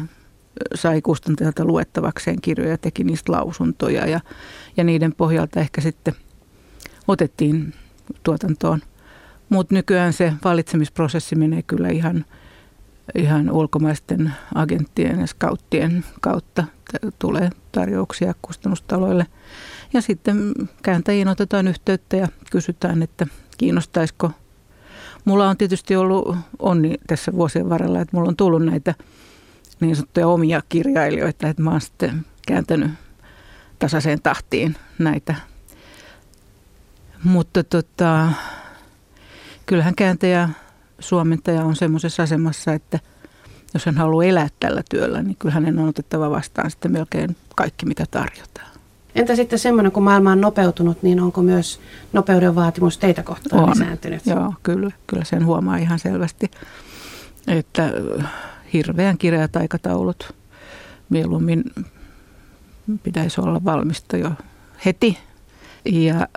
sai 0.75 1.02
kustantajalta 1.02 1.64
luettavakseen 1.64 2.40
kirjoja, 2.40 2.78
teki 2.78 3.04
niistä 3.04 3.32
lausuntoja 3.32 4.06
ja, 4.06 4.21
ja 4.76 4.85
niiden 4.85 5.14
pohjalta 5.14 5.61
ehkä 5.61 5.80
sitten 5.80 6.14
otettiin 7.09 7.75
tuotantoon. 8.23 8.80
Mutta 9.49 9.75
nykyään 9.75 10.12
se 10.12 10.32
valitsemisprosessi 10.44 11.37
menee 11.37 11.62
kyllä 11.62 11.88
ihan, 11.88 12.25
ihan 13.14 13.50
ulkomaisten 13.50 14.32
agenttien 14.54 15.21
ja 15.21 15.26
scouttien 15.26 16.04
kautta. 16.21 16.64
Tulee 17.18 17.50
tarjouksia 17.73 18.35
kustannustaloille. 18.42 19.26
Ja 19.92 20.00
sitten 20.02 20.54
kääntäjiin 20.82 21.28
otetaan 21.28 21.68
yhteyttä 21.68 22.16
ja 22.16 22.28
kysytään, 22.50 23.02
että 23.02 23.26
kiinnostaisiko. 23.59 24.30
Mulla 25.25 25.49
on 25.49 25.56
tietysti 25.56 25.97
ollut 25.97 26.37
onni 26.59 26.94
tässä 27.06 27.32
vuosien 27.32 27.68
varrella, 27.68 28.00
että 28.00 28.16
mulla 28.16 28.28
on 28.28 28.37
tullut 28.37 28.64
näitä– 28.64 28.94
niin 29.82 29.96
sanottuja 29.96 30.28
omia 30.28 30.62
kirjailijoita, 30.68 31.48
että 31.48 31.62
mä 31.62 31.70
oon 31.70 31.80
sitten 31.80 32.26
kääntänyt 32.46 32.90
tasaiseen 33.78 34.22
tahtiin 34.22 34.76
näitä. 34.98 35.34
Mutta 37.24 37.64
tota, 37.64 38.28
kyllähän 39.66 39.94
kääntäjä, 39.94 40.48
suomentaja 40.98 41.64
on 41.64 41.76
semmoisessa 41.76 42.22
asemassa, 42.22 42.72
että 42.72 42.98
jos 43.74 43.86
hän 43.86 43.96
haluaa 43.96 44.24
elää 44.24 44.48
tällä 44.60 44.82
työllä, 44.90 45.22
niin 45.22 45.36
kyllä 45.36 45.54
hänen 45.54 45.78
on 45.78 45.88
otettava 45.88 46.30
vastaan 46.30 46.70
sitten 46.70 46.92
melkein 46.92 47.36
kaikki, 47.56 47.86
mitä 47.86 48.04
tarjotaan. 48.10 48.72
Entä 49.14 49.36
sitten 49.36 49.58
semmoinen, 49.58 49.92
kun 49.92 50.02
maailma 50.02 50.32
on 50.32 50.40
nopeutunut, 50.40 51.02
niin 51.02 51.20
onko 51.20 51.42
myös 51.42 51.80
nopeuden 52.12 52.54
vaatimus 52.54 52.98
teitä 52.98 53.22
kohtaan 53.22 53.64
On. 53.64 53.70
lisääntynyt? 53.70 54.26
Joo, 54.26 54.54
kyllä, 54.62 54.90
kyllä 55.06 55.24
sen 55.24 55.46
huomaa 55.46 55.76
ihan 55.76 55.98
selvästi, 55.98 56.50
että 57.46 57.92
hirveän 58.72 59.18
kireät 59.18 59.56
aikataulut 59.56 60.34
mieluummin 61.08 61.64
pitäisi 63.02 63.40
olla 63.40 63.64
valmista 63.64 64.16
jo 64.16 64.32
heti. 64.84 65.18
Ja 65.84 66.28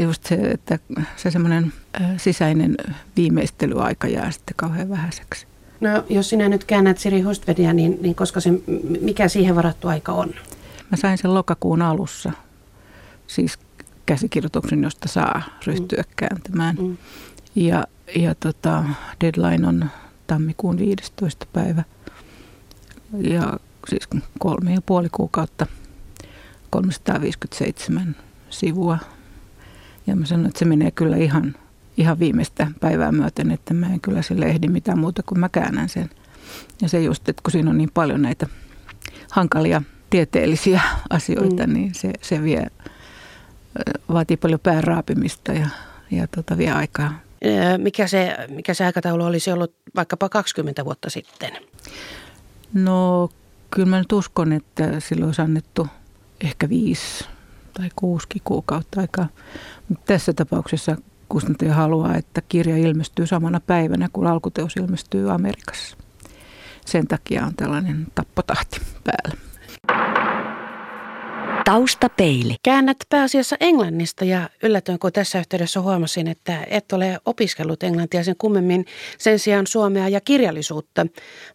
just 0.00 0.24
se, 0.24 0.34
että 0.34 0.78
se 1.16 1.30
semmoinen 1.30 1.72
sisäinen 2.16 2.76
viimeistelyaika 3.16 4.08
jää 4.08 4.30
sitten 4.30 4.56
kauhean 4.56 4.88
vähäiseksi. 4.88 5.46
No, 5.80 6.04
jos 6.08 6.28
sinä 6.28 6.48
nyt 6.48 6.64
käännät 6.64 6.98
Siri 6.98 7.20
Hustvedia, 7.20 7.72
niin, 7.72 7.98
niin 8.00 8.14
koska 8.14 8.40
se, 8.40 8.50
mikä 9.00 9.28
siihen 9.28 9.56
varattu 9.56 9.88
aika 9.88 10.12
on? 10.12 10.28
Mä 10.90 10.96
sain 10.96 11.18
sen 11.18 11.34
lokakuun 11.34 11.82
alussa, 11.82 12.32
siis 13.26 13.58
käsikirjoituksen, 14.06 14.82
josta 14.82 15.08
saa 15.08 15.42
ryhtyä 15.66 16.02
mm. 16.02 16.14
kääntämään. 16.16 16.76
Mm. 16.76 16.96
Ja, 17.54 17.84
ja 18.16 18.34
tota, 18.34 18.84
deadline 19.20 19.68
on 19.68 19.90
tammikuun 20.30 20.78
15. 20.78 21.46
päivä. 21.52 21.84
Ja 23.18 23.58
siis 23.88 24.08
kolme 24.38 24.74
ja 24.74 24.80
puoli 24.82 25.08
kuukautta, 25.12 25.66
357 26.70 28.16
sivua. 28.50 28.98
Ja 30.06 30.16
mä 30.16 30.26
sanoin, 30.26 30.46
että 30.46 30.58
se 30.58 30.64
menee 30.64 30.90
kyllä 30.90 31.16
ihan, 31.16 31.54
ihan 31.96 32.18
viimeistä 32.18 32.66
päivää 32.80 33.12
myöten, 33.12 33.50
että 33.50 33.74
mä 33.74 33.86
en 33.86 34.00
kyllä 34.00 34.22
sille 34.22 34.46
ehdi 34.46 34.68
mitään 34.68 34.98
muuta 34.98 35.22
kuin 35.22 35.40
mä 35.40 35.48
käännän 35.48 35.88
sen. 35.88 36.10
Ja 36.82 36.88
se 36.88 37.02
just, 37.02 37.28
että 37.28 37.42
kun 37.42 37.52
siinä 37.52 37.70
on 37.70 37.78
niin 37.78 37.90
paljon 37.94 38.22
näitä 38.22 38.46
hankalia 39.30 39.82
tieteellisiä 40.10 40.80
asioita, 41.10 41.66
mm. 41.66 41.72
niin 41.72 41.94
se, 41.94 42.12
se 42.20 42.42
vie, 42.42 42.66
vaatii 44.12 44.36
paljon 44.36 44.60
pääraapimista 44.60 45.52
ja, 45.52 45.66
ja 46.10 46.26
tota, 46.26 46.58
vie 46.58 46.72
aikaa. 46.72 47.29
Mikä 47.78 48.06
se, 48.06 48.36
mikä 48.48 48.74
se 48.74 48.84
aikataulu 48.84 49.24
olisi 49.24 49.52
ollut 49.52 49.74
vaikkapa 49.96 50.28
20 50.28 50.84
vuotta 50.84 51.10
sitten? 51.10 51.52
No 52.72 53.28
kyllä 53.70 53.88
mä 53.88 53.98
nyt 53.98 54.12
uskon, 54.12 54.52
että 54.52 55.00
silloin 55.00 55.28
olisi 55.28 55.42
annettu 55.42 55.86
ehkä 56.40 56.68
viisi 56.68 57.24
tai 57.72 57.88
kuusi 57.96 58.26
kuukautta 58.44 59.00
aikaa. 59.00 59.28
Mutta 59.88 60.04
tässä 60.06 60.32
tapauksessa 60.32 60.96
kustantaja 61.28 61.74
haluaa, 61.74 62.16
että 62.16 62.42
kirja 62.48 62.76
ilmestyy 62.76 63.26
samana 63.26 63.60
päivänä, 63.60 64.08
kun 64.12 64.26
alkuteos 64.26 64.76
ilmestyy 64.76 65.30
Amerikassa. 65.30 65.96
Sen 66.86 67.06
takia 67.06 67.46
on 67.46 67.54
tällainen 67.56 68.06
tappotahti 68.14 68.80
päällä. 69.04 69.49
Taustapeili. 71.70 72.56
Käännät 72.62 72.96
pääasiassa 73.08 73.56
englannista 73.60 74.24
ja 74.24 74.50
yllätyin, 74.62 74.98
kun 74.98 75.12
tässä 75.12 75.38
yhteydessä 75.38 75.80
huomasin, 75.80 76.28
että 76.28 76.66
et 76.70 76.92
ole 76.92 77.18
opiskellut 77.26 77.82
englantia 77.82 78.24
sen 78.24 78.34
kummemmin 78.38 78.86
sen 79.18 79.38
sijaan 79.38 79.66
suomea 79.66 80.08
ja 80.08 80.20
kirjallisuutta. 80.20 81.06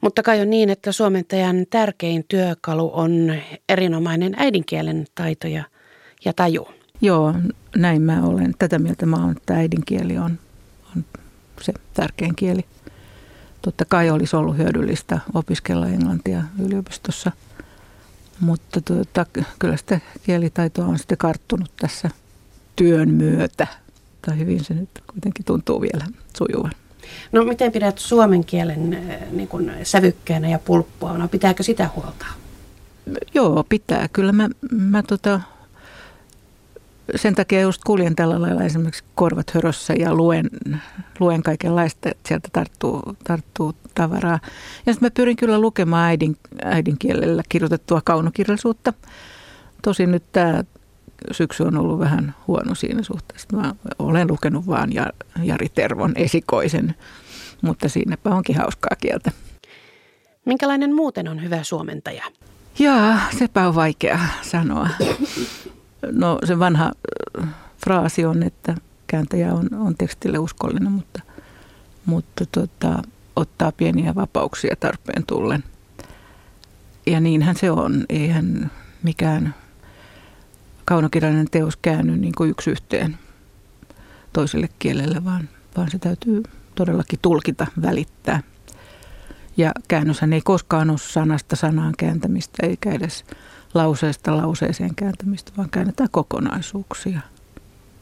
Mutta 0.02 0.24
kai 0.24 0.42
on 0.42 0.50
niin, 0.50 0.70
että 0.70 0.92
suomentajan 0.92 1.66
tärkein 1.70 2.26
työkalu 2.28 2.92
on 2.94 3.34
erinomainen 3.70 4.34
äidinkielen 4.38 5.06
taito 5.16 5.48
ja, 5.48 5.64
ja 6.26 6.34
taju. 6.34 6.68
Joo, 7.02 7.34
näin 7.76 8.02
mä 8.02 8.24
olen. 8.24 8.54
Tätä 8.60 8.80
mieltä 8.80 9.06
mä 9.06 9.16
olen, 9.24 9.38
että 9.38 9.54
äidinkieli 9.54 10.18
on, 10.18 10.40
on 10.96 11.06
se 11.62 11.74
tärkein 11.94 12.36
kieli. 12.36 12.66
Totta 13.62 13.86
kai 13.86 14.10
olisi 14.10 14.36
ollut 14.36 14.58
hyödyllistä 14.58 15.20
opiskella 15.34 15.88
englantia 15.88 16.44
yliopistossa– 16.60 17.32
mutta 18.40 18.82
tuota, 18.82 19.26
kyllä 19.60 19.78
sitä 19.78 20.00
kielitaitoa 20.24 20.86
on 20.86 20.98
sitten 20.98 21.18
karttunut 21.18 21.72
tässä 21.80 22.10
työn 22.76 23.10
myötä. 23.10 23.68
Tai 24.22 24.38
hyvin 24.40 24.64
se 24.64 24.74
nyt 24.74 24.90
kuitenkin 25.08 25.46
tuntuu 25.46 25.82
vielä 25.82 26.06
sujuvan. 26.38 26.72
No 27.32 27.44
miten 27.44 27.72
pidät 27.72 27.98
suomen 27.98 28.46
kielen 28.46 28.94
eh, 28.94 29.32
niin 29.32 29.48
kuin 29.48 29.72
sävykkäänä 29.84 30.50
ja 30.50 30.60
pulppuana? 30.60 31.28
Pitääkö 31.28 31.64
sitä 31.64 31.90
huolta? 31.96 32.26
Joo, 33.34 33.66
pitää. 33.70 34.08
Kyllä 34.08 34.32
mä, 34.32 34.50
mä 34.72 35.04
tota, 35.04 35.42
sen 37.16 37.36
takia 37.36 37.62
just 37.62 37.82
kuljen 37.86 38.16
tällä 38.16 38.42
lailla 38.42 38.64
esimerkiksi 38.64 39.04
korvat 39.16 39.52
hörössä 39.52 39.94
ja 39.94 40.14
luen, 40.16 40.50
luen 41.20 41.44
kaikenlaista, 41.44 42.10
että 42.10 42.28
sieltä 42.28 42.50
tarttuu, 42.54 43.02
tarttuu 43.24 43.74
tavaraa. 43.96 44.40
Ja 44.86 44.94
sitten 44.94 45.06
mä 45.06 45.12
pyrin 45.12 45.36
kyllä 45.36 45.60
lukemaan 45.60 46.06
äidin, 46.06 46.38
äidinkielellä 46.64 47.44
kirjoitettua 47.50 48.02
kaunokirjallisuutta. 48.06 48.94
Tosin 49.82 50.12
nyt 50.12 50.24
tämä 50.32 50.64
syksy 51.32 51.64
on 51.64 51.78
ollut 51.78 52.00
vähän 52.00 52.36
huono 52.48 52.76
siinä 52.76 53.04
suhteessa. 53.04 53.48
Mä 53.58 53.76
olen 54.00 54.28
lukenut 54.32 54.68
vaan 54.68 54.90
Jari 55.44 55.70
Tervon 55.70 56.12
esikoisen, 56.16 56.96
mutta 57.62 57.90
siinäpä 57.90 58.30
onkin 58.30 58.58
hauskaa 58.58 58.96
kieltä. 59.02 59.32
Minkälainen 60.46 60.96
muuten 60.96 61.28
on 61.28 61.44
hyvä 61.44 61.64
suomentaja? 61.64 62.24
Jaa, 62.80 63.20
sepä 63.38 63.68
on 63.68 63.76
vaikea 63.76 64.20
sanoa. 64.42 64.90
No 66.12 66.40
se 66.46 66.60
vanha 66.60 66.92
äh, 67.42 67.50
fraasi 67.86 68.26
on, 68.26 68.44
että 68.44 68.76
kääntäjä 69.08 69.54
on, 69.54 69.70
on 69.74 69.96
tekstille 69.98 70.38
uskollinen, 70.38 70.92
mutta, 70.92 71.22
mutta 72.06 72.46
tota, 72.46 73.02
ottaa 73.36 73.72
pieniä 73.72 74.16
vapauksia 74.16 74.76
tarpeen 74.80 75.26
tullen. 75.26 75.64
Ja 77.06 77.20
niinhän 77.20 77.56
se 77.56 77.72
on. 77.72 78.06
Eihän 78.10 78.72
mikään 79.04 79.56
kaunokirjallinen 80.86 81.50
teos 81.52 81.78
käänny 81.78 82.18
niin 82.18 82.34
kuin 82.38 82.50
yksi 82.50 82.70
yhteen 82.70 83.18
toiselle 84.34 84.70
kielelle, 84.80 85.26
vaan, 85.26 85.50
vaan 85.78 85.92
se 85.92 86.00
täytyy 86.00 86.44
todellakin 86.76 87.20
tulkita, 87.22 87.68
välittää. 87.82 88.44
Ja 89.58 89.72
käännöshän 89.88 90.34
ei 90.34 90.42
koskaan 90.42 90.90
ole 90.90 90.98
sanasta 90.98 91.56
sanaan 91.56 91.94
kääntämistä, 91.98 92.68
eikä 92.68 92.92
edes 92.92 93.26
lauseesta 93.76 94.38
lauseeseen 94.38 94.96
kääntämistä, 94.96 95.52
vaan 95.58 95.70
käännetään 95.70 96.10
kokonaisuuksia. 96.12 97.20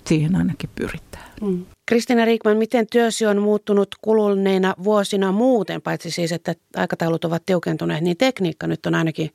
Siihen 0.05 0.35
ainakin 0.35 0.69
pyritään. 0.75 1.23
Mm. 1.41 1.65
Kristina 1.85 2.25
Riikman, 2.25 2.57
miten 2.57 2.87
työsi 2.91 3.25
on 3.25 3.41
muuttunut 3.41 3.95
kuluneina 4.01 4.75
vuosina 4.83 5.31
muuten, 5.31 5.81
paitsi 5.81 6.11
siis, 6.11 6.31
että 6.31 6.55
aikataulut 6.75 7.25
ovat 7.25 7.45
tiukentuneet, 7.45 8.03
niin 8.03 8.17
tekniikka 8.17 8.67
nyt 8.67 8.85
on 8.85 8.95
ainakin 8.95 9.29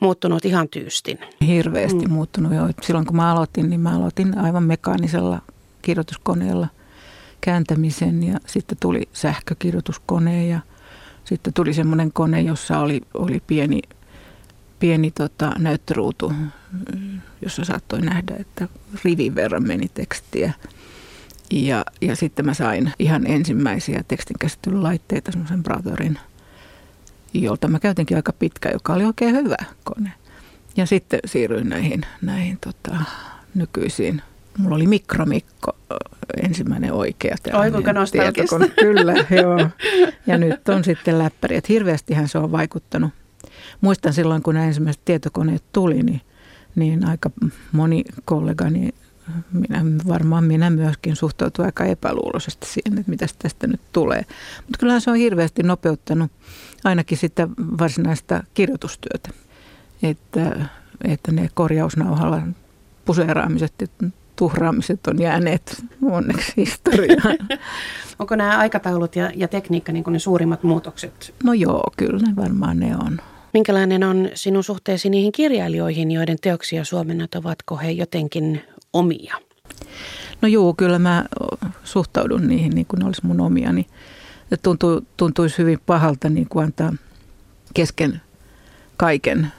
muuttunut 0.00 0.44
ihan 0.44 0.68
tyystin. 0.68 1.18
Hirveästi 1.46 2.06
mm. 2.06 2.12
muuttunut 2.12 2.54
jo. 2.54 2.62
Silloin 2.82 3.06
kun 3.06 3.16
mä 3.16 3.32
aloitin, 3.32 3.70
niin 3.70 3.80
mä 3.80 3.96
aloitin 3.96 4.38
aivan 4.38 4.62
mekaanisella 4.62 5.42
kirjoituskoneella 5.82 6.68
kääntämisen 7.40 8.22
ja 8.22 8.38
sitten 8.46 8.78
tuli 8.80 9.08
sähkökirjoituskone 9.12 10.46
ja 10.46 10.60
sitten 11.24 11.52
tuli 11.52 11.74
semmoinen 11.74 12.12
kone, 12.12 12.40
jossa 12.40 12.78
oli, 12.78 13.00
oli 13.14 13.42
pieni 13.46 13.80
pieni 14.80 15.10
tota, 15.10 15.52
näyttöruutu, 15.58 16.32
jossa 17.42 17.64
saattoi 17.64 18.00
nähdä, 18.00 18.36
että 18.38 18.68
rivin 19.04 19.34
verran 19.34 19.66
meni 19.66 19.90
tekstiä. 19.94 20.52
Ja, 21.50 21.84
ja 22.00 22.16
sitten 22.16 22.46
mä 22.46 22.54
sain 22.54 22.92
ihan 22.98 23.26
ensimmäisiä 23.26 24.04
tekstinkäsittelylaitteita, 24.08 25.32
semmoisen 25.32 25.62
Brotherin, 25.62 26.18
jolta 27.34 27.68
mä 27.68 27.78
käytinkin 27.78 28.16
aika 28.16 28.32
pitkä, 28.32 28.70
joka 28.72 28.92
oli 28.92 29.04
oikein 29.04 29.34
hyvä 29.34 29.56
kone. 29.84 30.12
Ja 30.76 30.86
sitten 30.86 31.20
siirryin 31.24 31.68
näihin, 31.68 32.06
näihin 32.22 32.58
tota, 32.60 32.96
nykyisiin. 33.54 34.22
Mulla 34.58 34.76
oli 34.76 34.86
mikromikko 34.86 35.76
ensimmäinen 36.42 36.92
oikea. 36.92 37.36
Oi 37.52 37.70
kuinka 37.70 37.92
nostalgista. 37.92 38.58
Kyllä, 38.80 39.12
joo. 39.12 39.68
Ja 40.26 40.38
nyt 40.38 40.68
on 40.68 40.84
sitten 40.84 41.18
läppäri. 41.18 41.56
Että 41.56 41.72
hirveästihän 41.72 42.28
se 42.28 42.38
on 42.38 42.52
vaikuttanut 42.52 43.10
muistan 43.80 44.12
silloin, 44.12 44.42
kun 44.42 44.54
nämä 44.54 44.66
ensimmäiset 44.66 45.04
tietokoneet 45.04 45.62
tuli, 45.72 46.02
niin, 46.02 46.20
niin 46.74 47.06
aika 47.06 47.30
moni 47.72 48.04
kollegani, 48.24 48.94
minä, 49.52 49.82
varmaan 50.08 50.44
minä 50.44 50.70
myöskin 50.70 51.16
suhtautui 51.16 51.64
aika 51.64 51.84
epäluuloisesti 51.84 52.66
siihen, 52.66 52.98
että 52.98 53.10
mitä 53.10 53.26
tästä 53.38 53.66
nyt 53.66 53.80
tulee. 53.92 54.24
Mutta 54.56 54.78
kyllähän 54.78 55.00
se 55.00 55.10
on 55.10 55.16
hirveästi 55.16 55.62
nopeuttanut 55.62 56.30
ainakin 56.84 57.18
sitä 57.18 57.48
varsinaista 57.58 58.44
kirjoitustyötä, 58.54 59.30
että, 60.02 60.68
että 61.04 61.32
ne 61.32 61.50
korjausnauhalla 61.54 62.42
puseeraamiset 63.04 63.74
ja 63.80 64.10
tuhraamiset 64.36 65.06
on 65.06 65.22
jääneet 65.22 65.84
onneksi 66.02 66.52
historiaan. 66.56 67.38
Onko 68.18 68.36
nämä 68.36 68.58
aikataulut 68.58 69.16
ja, 69.16 69.30
ja 69.34 69.48
tekniikka 69.48 69.92
niin 69.92 70.04
ne 70.08 70.18
suurimmat 70.18 70.62
muutokset? 70.62 71.34
No 71.44 71.52
joo, 71.52 71.92
kyllä 71.96 72.20
ne 72.26 72.36
varmaan 72.36 72.78
ne 72.78 72.96
on. 72.96 73.18
Minkälainen 73.52 74.04
on 74.04 74.28
sinun 74.34 74.64
suhteesi 74.64 75.10
niihin 75.10 75.32
kirjailijoihin, 75.32 76.10
joiden 76.10 76.36
teoksia 76.42 76.84
suomennat, 76.84 77.34
ovatko 77.34 77.76
he 77.76 77.90
jotenkin 77.90 78.62
omia? 78.92 79.34
No 80.42 80.48
juu, 80.48 80.74
kyllä 80.74 80.98
mä 80.98 81.24
suhtaudun 81.84 82.48
niihin 82.48 82.70
niin 82.70 82.86
kuin 82.86 83.00
ne 83.00 83.06
olisi 83.06 83.26
mun 83.26 83.40
omia. 83.40 83.72
Niin 83.72 83.86
tuntuu, 84.62 85.06
tuntuisi 85.16 85.58
hyvin 85.58 85.78
pahalta 85.86 86.28
niin 86.28 86.48
kuin 86.48 86.64
antaa 86.64 86.92
kesken 87.74 88.20
kaiken 88.96 89.52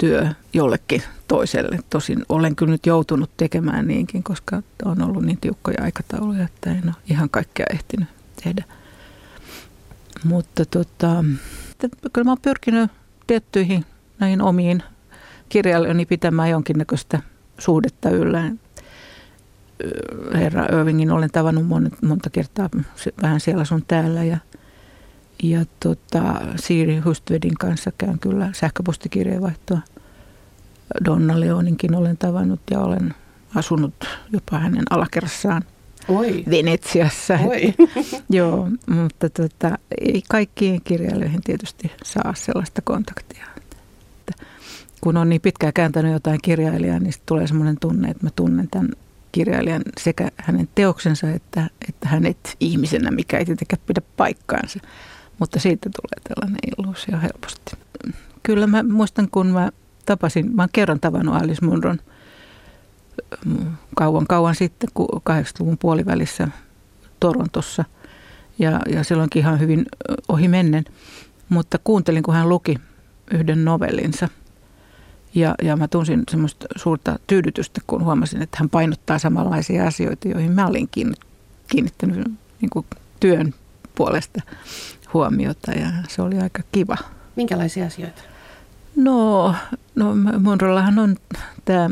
työ 0.00 0.28
jollekin 0.52 1.02
toiselle. 1.28 1.78
Tosin 1.90 2.24
olen 2.28 2.56
kyllä 2.56 2.72
nyt 2.72 2.86
joutunut 2.86 3.30
tekemään 3.36 3.86
niinkin, 3.86 4.22
koska 4.22 4.62
on 4.84 5.02
ollut 5.02 5.24
niin 5.24 5.38
tiukkoja 5.40 5.82
aikatauluja, 5.82 6.44
että 6.44 6.70
en 6.70 6.82
ole 6.86 6.94
ihan 7.10 7.30
kaikkea 7.30 7.66
ehtinyt 7.72 8.08
tehdä. 8.44 8.64
Mutta 10.24 10.64
tota, 10.64 11.24
kyllä 12.12 12.24
mä 12.24 12.30
oon 12.30 12.38
pyrkinyt 12.42 12.90
tiettyihin 13.26 13.84
näihin 14.18 14.42
omiin 14.42 14.82
kirjailijoihin 15.48 16.06
pitämään 16.06 16.50
jonkinnäköistä 16.50 17.20
suhdetta 17.58 18.10
yllä. 18.10 18.50
Herra 20.34 20.64
Irvingin 20.64 21.10
olen 21.10 21.30
tavannut 21.30 21.64
monta 22.02 22.30
kertaa 22.30 22.68
vähän 23.22 23.40
siellä 23.40 23.64
sun 23.64 23.84
täällä 23.88 24.24
ja, 24.24 24.38
ja 25.42 25.64
tota, 25.80 26.40
Siiri 26.56 26.98
Hustvedin 26.98 27.54
kanssa 27.58 27.92
käyn 27.98 28.18
kyllä 28.18 28.50
sähköpostikirjeenvaihtoa. 28.52 29.78
Donna 31.04 31.40
Leoninkin 31.40 31.94
olen 31.94 32.16
tavannut 32.18 32.60
ja 32.70 32.80
olen 32.80 33.14
asunut 33.54 33.94
jopa 34.32 34.58
hänen 34.58 34.84
alakerrassaan 34.90 35.62
Oi. 36.08 36.44
Venetsiassa. 36.50 37.38
Oi. 37.46 37.74
Joo, 38.30 38.68
mutta 38.86 39.30
tota, 39.30 39.78
ei 40.00 40.22
kaikkiin 40.28 40.80
kirjailijoihin 40.84 41.42
tietysti 41.42 41.92
saa 42.04 42.34
sellaista 42.36 42.82
kontaktia. 42.82 43.46
Että 43.56 44.44
kun 45.00 45.16
on 45.16 45.28
niin 45.28 45.40
pitkään 45.40 45.72
kääntänyt 45.72 46.12
jotain 46.12 46.38
kirjailijaa, 46.42 46.98
niin 46.98 47.12
tulee 47.26 47.46
semmoinen 47.46 47.76
tunne, 47.80 48.08
että 48.08 48.26
mä 48.26 48.30
tunnen 48.36 48.68
tämän 48.70 48.90
kirjailijan 49.32 49.82
sekä 50.00 50.28
hänen 50.36 50.68
teoksensa 50.74 51.30
että, 51.30 51.70
että 51.88 52.08
hänet 52.08 52.56
ihmisenä, 52.60 53.10
mikä 53.10 53.38
ei 53.38 53.44
tietenkään 53.44 53.82
pidä 53.86 54.00
paikkaansa. 54.16 54.80
Mutta 55.38 55.60
siitä 55.60 55.90
tulee 55.90 56.28
tällainen 56.28 56.60
illuusio 56.78 57.18
helposti. 57.20 57.72
Kyllä 58.42 58.66
mä 58.66 58.82
muistan, 58.82 59.28
kun 59.30 59.46
mä 59.46 59.70
tapasin, 60.06 60.56
mä 60.56 60.62
oon 60.62 60.68
kerran 60.72 61.00
tavannut 61.00 61.34
Alice 61.34 61.64
Munron– 61.66 61.98
kauan 63.94 64.26
kauan 64.26 64.54
sitten, 64.54 64.88
80-luvun 65.30 65.78
puolivälissä 65.78 66.48
Torontossa. 67.20 67.84
Ja, 68.58 68.80
ja 68.88 69.04
silloinkin 69.04 69.40
ihan 69.40 69.60
hyvin 69.60 69.86
ohi 70.28 70.48
mennen. 70.48 70.84
Mutta 71.48 71.78
kuuntelin, 71.84 72.22
kun 72.22 72.34
hän 72.34 72.48
luki 72.48 72.76
yhden 73.30 73.64
novellinsa. 73.64 74.28
Ja, 75.34 75.54
ja 75.62 75.76
mä 75.76 75.88
tunsin 75.88 76.22
semmoista 76.30 76.66
suurta 76.76 77.18
tyydytystä, 77.26 77.80
kun 77.86 78.04
huomasin, 78.04 78.42
että 78.42 78.56
hän 78.60 78.70
painottaa 78.70 79.18
samanlaisia 79.18 79.86
asioita, 79.86 80.28
joihin 80.28 80.52
mä 80.52 80.66
olin 80.66 80.88
kiinnittänyt 81.68 82.26
niin 82.60 82.70
kuin 82.70 82.86
työn 83.20 83.54
puolesta 83.94 84.40
huomiota. 85.14 85.72
Ja 85.72 85.88
se 86.08 86.22
oli 86.22 86.38
aika 86.38 86.62
kiva. 86.72 86.96
Minkälaisia 87.36 87.86
asioita? 87.86 88.22
No, 88.96 89.54
no 89.94 90.14
Monrollahan 90.40 90.98
on 90.98 91.16
tämä 91.64 91.90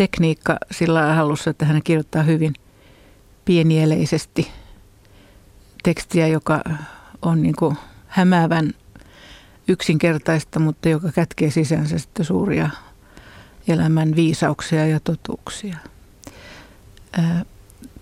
tekniikka 0.00 0.56
sillä 0.70 1.14
hallussa, 1.14 1.50
että 1.50 1.64
hän 1.64 1.82
kirjoittaa 1.82 2.22
hyvin 2.22 2.54
pienieleisesti 3.44 4.50
tekstiä, 5.82 6.26
joka 6.26 6.60
on 7.22 7.42
niin 7.42 7.56
kuin 7.56 7.76
hämäävän 8.06 8.72
yksinkertaista, 9.68 10.60
mutta 10.60 10.88
joka 10.88 11.12
kätkee 11.12 11.50
sisäänsä 11.50 11.98
sitten 11.98 12.24
suuria 12.24 12.70
elämän 13.68 14.16
viisauksia 14.16 14.86
ja 14.86 15.00
totuuksia. 15.00 15.76
Ää, 17.12 17.44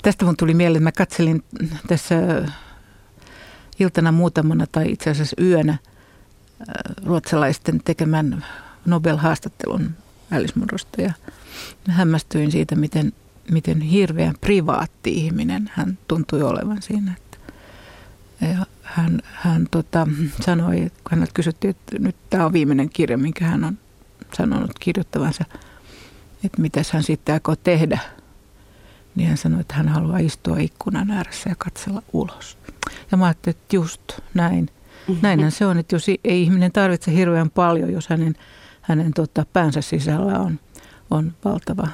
tästä 0.03 0.25
mun 0.25 0.37
tuli 0.37 0.55
mieleen, 0.55 0.77
että 0.77 0.85
mä 0.85 0.93
katselin 1.07 1.45
tässä 1.87 2.17
iltana 3.79 4.13
muutamana 4.13 4.67
tai 4.73 4.93
itse 4.93 5.11
asiassa 5.11 5.43
yönä 5.43 5.79
ruotsalaisten 7.07 7.81
tekemän 7.85 8.45
Nobel-haastattelun 8.87 10.08
Alice 10.33 10.53
Munrosta 10.59 11.03
ja 11.03 11.13
hämmästyin 11.89 12.53
siitä, 12.53 12.77
miten, 12.77 13.13
miten 13.51 13.81
hirveän 13.81 14.35
privaatti 14.41 15.15
ihminen 15.15 15.71
hän 15.75 15.99
tuntui 16.09 16.43
olevan 16.43 16.83
siinä. 16.83 17.15
Ja 18.41 18.67
hän, 18.83 19.23
hän 19.23 19.67
tota, 19.71 20.07
sanoi, 20.41 20.77
kun 20.79 21.11
häneltä 21.11 21.33
kysyttiin, 21.35 21.71
että 21.71 21.99
nyt 21.99 22.17
tämä 22.31 22.47
on 22.47 22.53
viimeinen 22.53 22.91
kirja, 22.91 23.19
minkä 23.19 23.45
hän 23.45 23.65
on 23.65 23.79
sanonut 24.37 24.79
kirjoittavansa, 24.81 25.45
että 26.45 26.63
mitä 26.63 26.83
hän 26.93 27.03
sitten 27.03 27.33
aikoo 27.33 27.57
tehdä. 27.57 27.99
Niin 29.15 29.29
hän 29.29 29.37
sanoi, 29.37 29.61
että 29.61 29.75
hän 29.75 29.89
haluaa 29.89 30.19
istua 30.19 30.59
ikkunan 30.59 31.11
ääressä 31.11 31.51
ja 31.51 31.55
katsella 31.59 32.03
ulos. 32.13 32.59
Ja 33.11 33.17
mä 33.17 33.25
ajattelin, 33.25 33.57
että 33.57 33.77
just 33.77 34.03
näin. 34.35 34.65
Mm-hmm. 35.09 35.23
Näinhän 35.23 35.53
se 35.53 35.67
on, 35.67 35.79
että 35.79 35.97
jos 35.97 36.09
ei 36.09 36.43
ihminen 36.43 36.73
tarvitse 36.73 37.13
hirveän 37.13 37.51
paljon, 37.51 37.93
jos 37.93 38.09
hänen, 38.09 38.35
hänen 38.89 39.13
tota, 39.15 39.47
päänsä 39.53 39.81
sisällä 39.81 40.39
on 40.39 40.59
on 41.11 41.33
valtava 41.45 41.89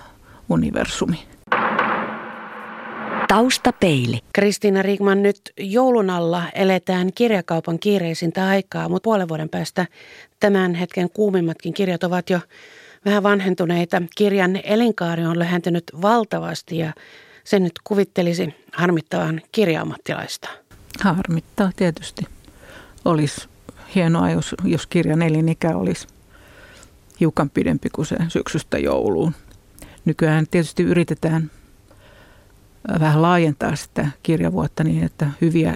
universumi. 0.48 1.26
Taustapeili. 3.28 4.20
Kristiina 4.32 4.82
Riikman, 4.82 5.22
nyt 5.22 5.40
joulun 5.58 6.10
alla 6.10 6.42
eletään 6.54 7.10
kirjakaupan 7.14 7.78
kiireisintä 7.78 8.46
aikaa, 8.46 8.88
mutta 8.88 9.04
puolen 9.04 9.28
vuoden 9.28 9.48
päästä 9.48 9.86
tämän 10.40 10.74
hetken 10.74 11.10
kuumimmatkin 11.10 11.74
kirjat 11.74 12.04
ovat 12.04 12.30
jo 12.30 12.40
vähän 13.04 13.22
vanhentuneita. 13.22 14.02
Kirjan 14.16 14.60
elinkaari 14.64 15.26
on 15.26 15.38
lyhentynyt 15.38 15.84
valtavasti 16.02 16.78
ja 16.78 16.92
sen 17.44 17.62
nyt 17.62 17.72
kuvittelisi 17.84 18.54
harmittavan 18.72 19.40
kirjaammattilaista. 19.52 20.48
Harmittaa 21.00 21.70
tietysti. 21.76 22.22
Olisi 23.04 23.48
hienoa, 23.94 24.30
jos, 24.30 24.54
jos 24.64 24.86
kirjan 24.86 25.22
elinikä 25.22 25.76
olisi 25.76 26.06
hiukan 27.20 27.50
pidempi 27.50 27.90
kuin 27.90 28.06
se 28.06 28.16
syksystä 28.28 28.78
jouluun. 28.78 29.34
Nykyään 30.04 30.46
tietysti 30.50 30.82
yritetään 30.82 31.50
vähän 33.00 33.22
laajentaa 33.22 33.76
sitä 33.76 34.08
kirjavuotta 34.22 34.84
niin, 34.84 35.04
että 35.04 35.30
hyviä 35.40 35.74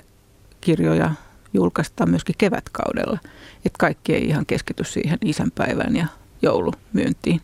kirjoja 0.61 1.11
julkaistaan 1.55 2.11
myöskin 2.11 2.35
kevätkaudella. 2.39 3.19
Että 3.57 3.79
kaikki 3.79 4.15
ei 4.15 4.25
ihan 4.25 4.47
keskity 4.47 4.85
siihen 4.85 5.19
isänpäivään 5.25 5.97
ja 5.97 6.07
joulumyyntiin. 6.43 7.41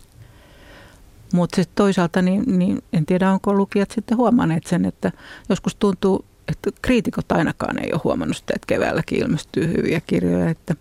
Mutta 1.33 1.57
sitten 1.57 1.77
toisaalta 1.77 2.23
niin, 2.23 2.59
niin 2.59 2.83
en 2.93 3.07
tiedä, 3.07 3.33
onko 3.33 3.55
lukijat 3.55 3.91
sitten 3.91 4.17
huomanneet 4.17 4.67
sen, 4.67 4.85
että 4.85 5.13
joskus 5.49 5.75
tuntuu, 5.75 6.25
että 6.49 6.71
kriitikot 6.83 7.33
ainakaan 7.33 7.85
ei 7.85 7.93
ole 7.93 8.01
huomannut 8.05 8.37
sitä, 8.37 8.53
että 8.57 8.67
keväälläkin 8.67 9.23
ilmestyy 9.23 9.67
hyviä 9.77 10.01
kirjoja, 10.07 10.51
että 10.51 10.75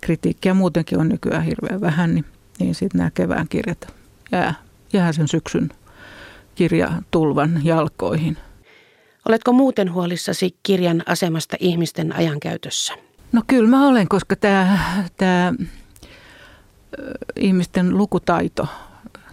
kritiikkiä 0.00 0.54
muutenkin 0.54 0.98
on 0.98 1.08
nykyään 1.08 1.44
hirveän 1.44 1.80
vähän, 1.80 2.14
niin 2.14 2.24
niin 2.60 2.74
sitten 2.74 2.98
nämä 2.98 3.10
kevään 3.10 3.48
kirjat 3.48 3.94
jää, 4.32 4.54
jää 4.92 5.12
sen 5.12 5.28
syksyn 5.28 5.68
kirjatulvan 6.54 7.60
jalkoihin. 7.64 8.36
Oletko 9.28 9.52
muuten 9.52 9.92
huolissasi 9.92 10.56
kirjan 10.62 11.02
asemasta 11.06 11.56
ihmisten 11.60 12.16
ajankäytössä? 12.16 12.94
No 13.32 13.42
kyllä 13.46 13.68
mä 13.68 13.88
olen, 13.88 14.08
koska 14.08 14.36
tämä, 14.36 14.78
tämä 15.16 15.52
ihmisten 17.36 17.98
lukutaito 17.98 18.68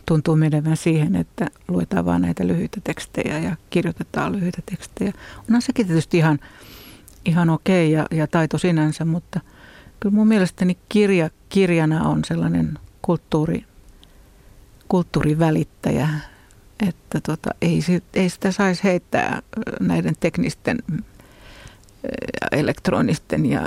tuntuu 0.05 0.35
menevän 0.35 0.77
siihen, 0.77 1.15
että 1.15 1.47
luetaan 1.67 2.05
vain 2.05 2.21
näitä 2.21 2.47
lyhyitä 2.47 2.81
tekstejä 2.83 3.39
ja 3.39 3.55
kirjoitetaan 3.69 4.31
lyhyitä 4.31 4.61
tekstejä. 4.65 5.13
Onhan 5.39 5.61
sekin 5.61 5.87
tietysti 5.87 6.17
ihan, 6.17 6.39
ihan 7.25 7.49
okei 7.49 7.91
ja, 7.91 8.05
ja 8.11 8.27
taito 8.27 8.57
sinänsä, 8.57 9.05
mutta 9.05 9.39
kyllä 9.99 10.15
mun 10.15 10.27
mielestäni 10.27 10.77
kirja 10.89 11.29
kirjana 11.49 12.09
on 12.09 12.25
sellainen 12.25 12.79
kulttuuri, 13.07 13.65
kulttuurivälittäjä, 14.87 16.09
että 16.87 17.21
tota, 17.21 17.49
ei, 17.61 17.79
ei 18.13 18.29
sitä 18.29 18.51
saisi 18.51 18.83
heittää 18.83 19.41
näiden 19.79 20.15
teknisten 20.19 20.79
elektronisten 22.51 23.45
ja 23.45 23.61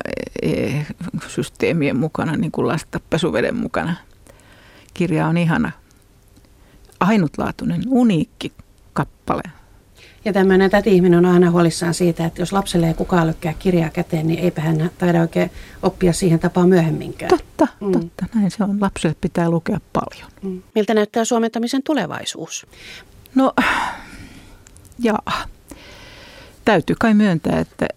systeemien 1.29 1.97
mukana, 1.97 2.37
niin 2.37 2.53
kuin 2.53 2.69
lasta 2.69 3.01
pesuveden 3.11 3.57
mukana. 3.57 3.97
Kirja 4.95 5.27
on 5.27 5.37
ihana, 5.37 5.73
ainutlaatuinen, 7.01 7.83
uniikki 7.89 8.53
kappale. 8.93 9.43
Ja 10.25 10.33
tämmöinen 10.33 10.71
täti-ihminen 10.71 11.19
on 11.19 11.33
aina 11.33 11.51
huolissaan 11.51 11.95
siitä, 11.95 12.25
että 12.25 12.43
jos 12.43 12.53
lapselle 12.53 12.89
ei 12.89 12.95
kukaan 12.95 13.27
lykkää 13.27 13.55
kirjaa 13.59 13.91
käteen, 13.91 14.27
niin 14.27 14.39
eipä 14.39 14.61
hän 14.61 14.91
taida 14.99 15.21
oikein 15.21 15.51
oppia 15.83 16.13
siihen 16.13 16.39
tapaan 16.39 16.69
myöhemminkään. 16.69 17.29
Totta, 17.29 17.67
mm. 17.81 17.93
totta. 17.93 18.27
Näin 18.35 18.51
se 18.51 18.65
on. 18.65 18.81
Lapselle 18.81 19.17
pitää 19.21 19.51
lukea 19.51 19.81
paljon. 19.93 20.31
Mm. 20.43 20.63
Miltä 20.75 20.95
näyttää 20.95 21.25
suomentamisen 21.25 21.83
tulevaisuus? 21.83 22.67
No, 23.35 23.53
jaa. 24.99 25.45
Täytyy 26.65 26.97
kai 26.99 27.15
myöntää, 27.15 27.59
että 27.59 27.89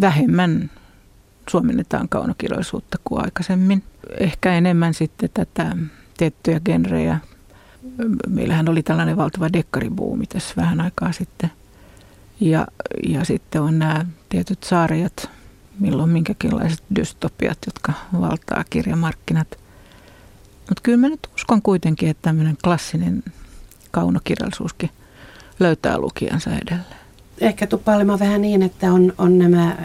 vähemmän 0.00 0.70
suomennetaan 1.50 2.08
kaunokirjallisuutta 2.08 2.98
kuin 3.04 3.24
aikaisemmin. 3.24 3.84
Ehkä 4.20 4.54
enemmän 4.54 4.94
sitten 4.94 5.30
tätä 5.34 5.76
tiettyjä 6.16 6.60
genrejä 6.60 7.18
meillähän 8.28 8.68
oli 8.68 8.82
tällainen 8.82 9.16
valtava 9.16 9.52
dekkaribuumi 9.52 10.26
tässä 10.26 10.54
vähän 10.56 10.80
aikaa 10.80 11.12
sitten. 11.12 11.50
Ja, 12.40 12.66
ja 13.08 13.24
sitten 13.24 13.62
on 13.62 13.78
nämä 13.78 14.06
tietyt 14.28 14.64
saariat, 14.64 15.30
milloin 15.78 16.10
minkäkinlaiset 16.10 16.82
dystopiat, 16.96 17.58
jotka 17.66 17.92
valtaa 18.20 18.64
kirjamarkkinat. 18.70 19.58
Mutta 20.68 20.82
kyllä 20.82 20.98
mä 20.98 21.08
nyt 21.08 21.28
uskon 21.34 21.62
kuitenkin, 21.62 22.08
että 22.08 22.22
tämmöinen 22.22 22.56
klassinen 22.64 23.22
kaunokirjallisuuskin 23.90 24.90
löytää 25.60 25.98
lukijansa 25.98 26.50
edelleen. 26.50 26.98
Ehkä 27.40 27.66
tuppailemaan 27.66 28.18
vähän 28.18 28.42
niin, 28.42 28.62
että 28.62 28.92
on, 28.92 29.12
on 29.18 29.38
nämä 29.38 29.76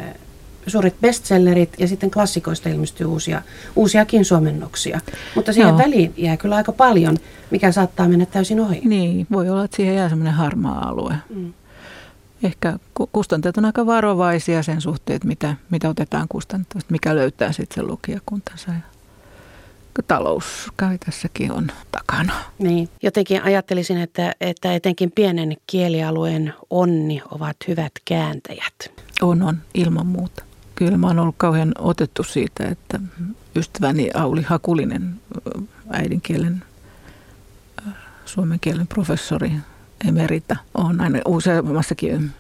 suuret 0.68 0.96
bestsellerit 1.02 1.74
ja 1.78 1.88
sitten 1.88 2.12
klassikoista 2.12 2.70
ilmestyy 2.70 3.08
uusia, 3.08 3.42
uusiakin 3.76 4.26
suomennoksia. 4.26 5.00
Mutta 5.36 5.54
siihen 5.54 5.70
Joo. 5.70 5.78
väliin 5.78 6.14
jää 6.18 6.38
kyllä 6.38 6.56
aika 6.56 6.72
paljon, 6.72 7.18
mikä 7.52 7.72
saattaa 7.72 8.08
mennä 8.08 8.26
täysin 8.26 8.60
ohi. 8.60 8.82
Niin, 8.86 9.28
voi 9.32 9.50
olla, 9.50 9.64
että 9.64 9.78
siihen 9.78 9.96
jää 9.96 10.10
semmoinen 10.10 10.34
harmaa 10.34 10.88
alue. 10.88 11.16
Mm. 11.30 11.54
Ehkä 12.44 12.80
kustantajat 13.12 13.58
on 13.58 13.66
aika 13.66 13.86
varovaisia 13.86 14.64
sen 14.64 14.82
suhteen, 14.82 15.20
mitä, 15.24 15.56
mitä 15.70 15.90
otetaan 15.90 16.28
kustantajasta, 16.30 16.92
mikä 16.92 17.16
löytää 17.16 17.52
sitten 17.52 17.76
sen 17.76 17.88
lukijakuntansa. 17.88 18.72
Ja 18.72 18.94
talous 20.08 20.72
kai 20.76 20.98
tässäkin 20.98 21.52
on 21.52 21.72
takana. 21.92 22.34
Niin, 22.60 22.90
jotenkin 23.04 23.44
ajattelisin, 23.44 23.98
että, 23.98 24.36
että 24.42 24.74
etenkin 24.74 25.12
pienen 25.12 25.58
kielialueen 25.68 26.54
onni 26.70 27.22
ovat 27.32 27.58
hyvät 27.68 27.92
kääntäjät. 28.06 28.92
On, 29.22 29.42
on, 29.42 29.58
ilman 29.74 30.08
muuta. 30.08 30.44
Kyllä 30.76 30.98
mä 30.98 31.08
oon 31.08 31.20
ollut 31.20 31.36
kauhean 31.38 31.72
otettu 31.78 32.24
siitä, 32.24 32.68
että 32.68 33.00
ystäväni 33.56 34.10
Auli 34.14 34.42
Hakulinen, 34.42 35.22
äidinkielen, 35.90 36.64
suomen 38.26 38.60
kielen 38.60 38.88
professori 38.88 39.52
emerita, 40.08 40.56
on 40.74 41.02
aina 41.02 41.20
useammassakin 41.26 42.32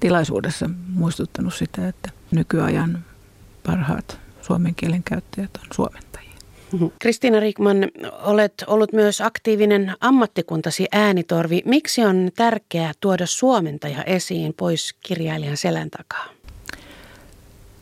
tilaisuudessa 0.00 0.70
muistuttanut 0.88 1.54
sitä, 1.54 1.88
että 1.88 2.10
nykyajan 2.30 3.04
parhaat 3.66 4.18
suomen 4.42 4.74
kielen 4.74 5.02
käyttäjät 5.02 5.50
on 5.56 5.66
suomentajia. 5.74 6.30
Kristiina 6.98 7.40
Rikman, 7.40 7.76
olet 8.22 8.64
ollut 8.66 8.92
myös 8.92 9.20
aktiivinen 9.20 9.96
ammattikuntasi 10.00 10.86
äänitorvi. 10.92 11.62
Miksi 11.64 12.04
on 12.04 12.30
tärkeää 12.36 12.92
tuoda 13.00 13.26
suomentaja 13.26 14.02
esiin 14.04 14.54
pois 14.54 14.94
kirjailijan 15.02 15.56
selän 15.56 15.90
takaa? 15.90 16.24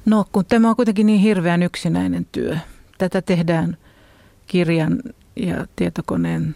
No 0.09 0.25
kun 0.33 0.45
tämä 0.45 0.71
on 0.71 0.77
kuitenkin 0.77 1.07
niin 1.07 1.21
hirveän 1.21 1.63
yksinäinen 1.63 2.27
työ. 2.33 2.59
Tätä 2.99 3.23
tehdään 3.23 3.77
kirjan 4.47 5.03
ja 5.37 5.67
tietokoneen 5.77 6.55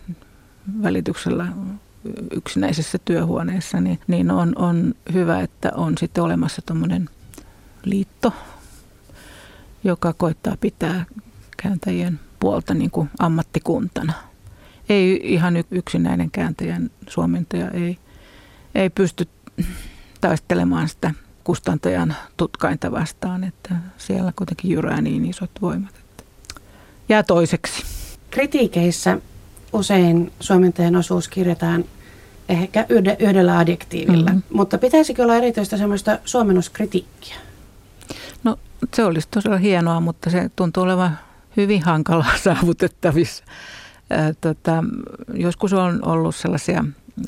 välityksellä 0.82 1.48
yksinäisessä 2.30 2.98
työhuoneessa, 3.04 3.80
niin, 3.80 3.98
niin 4.06 4.30
on, 4.30 4.52
on 4.56 4.94
hyvä, 5.12 5.40
että 5.40 5.72
on 5.74 5.98
sitten 5.98 6.24
olemassa 6.24 6.62
tuommoinen 6.66 7.08
liitto, 7.84 8.32
joka 9.84 10.12
koittaa 10.12 10.56
pitää 10.60 11.04
kääntäjien 11.62 12.20
puolta 12.40 12.74
niin 12.74 12.90
kuin 12.90 13.10
ammattikuntana. 13.18 14.12
Ei 14.88 15.20
ihan 15.22 15.54
yksinäinen 15.70 16.30
kääntäjän 16.30 16.90
suomentaja 17.08 17.70
ei, 17.70 17.98
ei 18.74 18.90
pysty 18.90 19.28
taistelemaan 20.20 20.88
sitä 20.88 21.14
kustantajan 21.44 22.16
tutkainta 22.36 22.92
vastaan, 22.92 23.44
että 23.44 23.74
siellä 23.98 24.32
kuitenkin 24.36 24.70
jyrää 24.70 25.00
niin 25.00 25.24
isot 25.24 25.50
voimat. 25.62 25.94
Että 25.94 26.24
jää 27.08 27.22
toiseksi. 27.22 27.82
Kritiikeissä 28.30 29.18
usein 29.72 30.32
suomentajan 30.40 30.96
osuus 30.96 31.28
kirjataan 31.28 31.84
ehkä 32.48 32.86
yhdellä 33.18 33.58
adjektiivilla, 33.58 34.30
mm-hmm. 34.30 34.42
mutta 34.52 34.78
pitäisikö 34.78 35.22
olla 35.22 35.36
erityistä 35.36 35.76
semmoista 35.76 36.18
suomennuskritiikkiä? 36.24 37.36
No 38.44 38.58
se 38.94 39.04
olisi 39.04 39.28
tosiaan 39.30 39.60
hienoa, 39.60 40.00
mutta 40.00 40.30
se 40.30 40.50
tuntuu 40.56 40.82
olevan 40.82 41.18
hyvin 41.56 41.82
hankalaa 41.82 42.36
saavutettavissa. 42.44 43.44
Tota, 44.40 44.84
joskus 45.34 45.72
on 45.72 46.08
ollut 46.08 46.36
sellaisia 46.36 46.84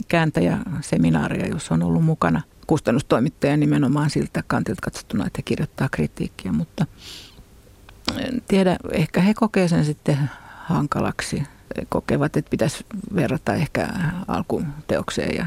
kääntäjäseminaareja, 0.09 1.47
joissa 1.47 1.75
on 1.75 1.83
ollut 1.83 2.05
mukana– 2.05 2.43
kustannustoimittaja 2.67 3.57
nimenomaan 3.57 4.11
siltä 4.11 4.43
kantilta 4.47 4.81
katsottuna, 4.83 5.27
että 5.27 5.43
kirjoittaa 5.43 5.89
kritiikkiä, 5.89 6.53
mutta 6.53 6.87
en 8.19 8.43
tiedä, 8.49 8.77
ehkä 8.93 9.21
he 9.21 9.35
kokee 9.35 9.69
sen 9.69 9.85
sitten 9.85 10.31
hankalaksi. 10.57 11.43
Kokevat, 11.89 12.37
että 12.37 12.51
pitäisi 12.51 12.87
verrata 13.15 13.55
ehkä 13.55 13.89
alkuteokseen 14.29 15.37
ja 15.37 15.47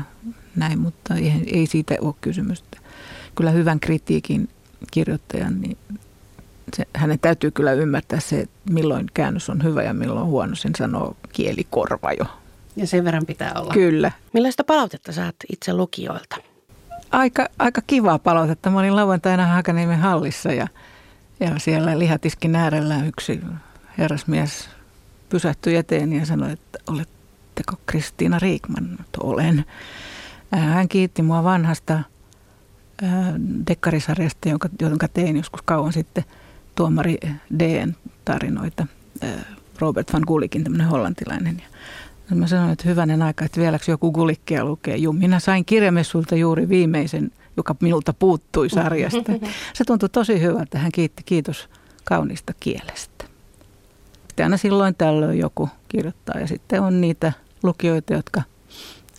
näin, 0.56 0.80
mutta 0.80 1.16
ei, 1.54 1.68
siitä 1.68 1.96
ole 2.02 2.14
kysymystä. 2.22 2.78
Kyllä 3.36 3.52
hyvän 3.52 3.80
kritiikin 3.80 4.50
kirjoittajan, 4.92 5.62
niin 5.62 5.78
se, 6.76 6.86
hänen 6.96 7.20
täytyy 7.20 7.52
kyllä 7.52 7.74
ymmärtää 7.74 8.20
se, 8.20 8.40
että 8.40 8.74
milloin 8.74 9.08
käännös 9.14 9.50
on 9.50 9.64
hyvä 9.64 9.84
ja 9.84 9.94
milloin 9.94 10.28
huono. 10.28 10.56
Sen 10.56 10.76
sanoo 10.78 11.18
kielikorva 11.34 12.12
jo. 12.20 12.26
Ja 12.78 12.88
sen 12.88 13.06
verran 13.06 13.26
pitää 13.26 13.52
olla. 13.56 13.74
Kyllä. 13.74 14.12
Millaista 14.34 14.64
palautetta 14.64 15.12
saat 15.12 15.36
itse 15.52 15.74
lukijoilta? 15.74 16.36
aika, 17.12 17.48
aika 17.60 17.82
kivaa 17.88 18.20
palautetta. 18.20 18.70
Mä 18.70 18.80
olin 18.80 18.96
lauantaina 18.96 19.46
Hakaniemen 19.46 20.00
hallissa 20.00 20.52
ja, 20.52 20.68
ja 21.40 21.60
siellä 21.60 22.00
lihatiskin 22.00 22.56
äärellä 22.56 23.06
yksi 23.06 23.42
herrasmies 23.98 24.70
pysähtyi 25.30 25.76
eteen 25.76 26.14
ja 26.14 26.26
sanoi, 26.26 26.52
että 26.52 26.80
oletteko 26.88 27.74
Kristiina 27.86 28.40
Riikman? 28.40 28.98
Olen. 29.20 29.66
Äh, 30.54 30.66
hän 30.66 30.90
kiitti 30.90 31.22
mua 31.22 31.44
vanhasta 31.44 31.94
äh, 31.94 33.34
dekkarisarjasta, 33.68 34.50
jonka, 34.50 34.70
jonka 34.82 35.08
tein 35.08 35.38
joskus 35.38 35.62
kauan 35.62 35.94
sitten 35.94 36.24
tuomari 36.76 37.18
Dn 37.60 37.96
tarinoita. 38.26 38.88
Äh, 39.24 39.46
Robert 39.80 40.14
van 40.14 40.24
Gulikin, 40.28 40.64
tämmöinen 40.64 40.88
hollantilainen. 40.88 41.62
Ja 41.64 41.78
Mä 42.36 42.48
sanoin, 42.48 42.72
että 42.72 42.90
hyvänen 42.90 43.22
aika, 43.22 43.46
että 43.46 43.60
vieläkö 43.62 43.92
joku 43.92 44.12
gulikkia 44.12 44.66
lukee. 44.66 44.96
Juu, 44.98 45.14
minä 45.14 45.40
sain 45.40 45.66
kirjamessulta 45.66 46.36
juuri 46.36 46.70
viimeisen, 46.70 47.32
joka 47.58 47.76
minulta 47.82 48.14
puuttui 48.14 48.70
sarjasta. 48.70 49.32
Se 49.74 49.84
tuntui 49.84 50.10
tosi 50.10 50.42
hyvältä. 50.42 50.80
Hän 50.80 50.92
kiitti, 50.92 51.24
kiitos 51.24 51.70
kaunista 52.04 52.54
kielestä. 52.60 53.26
Sitten 54.28 54.44
aina 54.46 54.58
silloin 54.58 54.96
tällöin 54.96 55.40
joku 55.40 55.70
kirjoittaa 55.90 56.40
ja 56.40 56.48
sitten 56.48 56.82
on 56.82 57.02
niitä 57.02 57.34
lukijoita, 57.64 58.14
jotka 58.14 58.42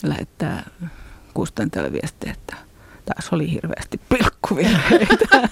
lähettää 0.03 0.69
kustantajalle 1.33 1.93
viestejä, 1.93 2.33
että 2.33 2.55
taas 3.05 3.33
oli 3.33 3.51
hirveästi 3.51 4.01
pilkkuvirheitä. 4.09 5.25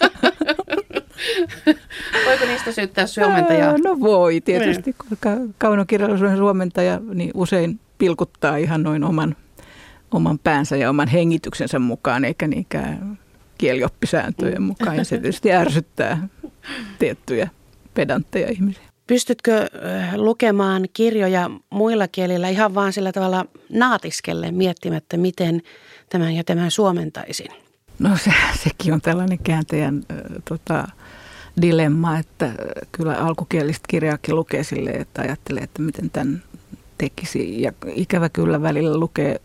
Voiko 2.27 2.45
niistä 2.45 2.71
syyttää 2.71 3.07
suomentajaa? 3.07 3.75
No 3.83 3.99
voi 3.99 4.41
tietysti, 4.41 4.91
niin. 4.91 4.95
koska 5.09 5.29
kaunokirjallisuuden 5.57 6.37
suomentaja 6.37 7.01
niin 7.13 7.31
usein 7.33 7.79
pilkuttaa 7.97 8.57
ihan 8.57 8.83
noin 8.83 9.03
oman, 9.03 9.35
oman 10.11 10.39
päänsä 10.39 10.77
ja 10.77 10.89
oman 10.89 11.07
hengityksensä 11.07 11.79
mukaan, 11.79 12.25
eikä 12.25 12.47
niinkään 12.47 13.19
kielioppisääntöjen 13.57 14.61
mukaan. 14.61 14.97
Ja 14.97 15.03
se 15.03 15.17
tietysti 15.17 15.51
ärsyttää 15.51 16.27
tiettyjä 16.99 17.49
pedantteja 17.93 18.51
ihmisiä. 18.51 18.83
Pystytkö 19.07 19.67
lukemaan 20.15 20.85
kirjoja 20.93 21.49
muilla 21.69 22.07
kielillä 22.07 22.49
ihan 22.49 22.75
vaan 22.75 22.93
sillä 22.93 23.11
tavalla 23.11 23.45
naatiskelle 23.69 24.51
miettimättä, 24.51 25.17
miten 25.17 25.61
tämän 26.09 26.35
ja 26.35 26.43
tämän 26.43 26.71
suomentaisin? 26.71 27.51
No 27.99 28.17
se, 28.17 28.33
sekin 28.63 28.93
on 28.93 29.01
tällainen 29.01 29.39
kääntäjän 29.39 30.03
äh, 30.11 30.17
tota, 30.49 30.87
dilemma, 31.61 32.17
että 32.17 32.51
kyllä 32.91 33.13
alkukielistä 33.13 33.85
kirjaakin 33.87 34.35
lukee 34.35 34.63
sille, 34.63 34.89
että 34.89 35.21
ajattelee, 35.21 35.63
että 35.63 35.81
miten 35.81 36.09
tämän 36.09 36.43
tekisi. 36.97 37.61
Ja 37.61 37.71
ikävä 37.87 38.29
kyllä 38.29 38.61
välillä 38.61 38.97
lukee 38.97 39.41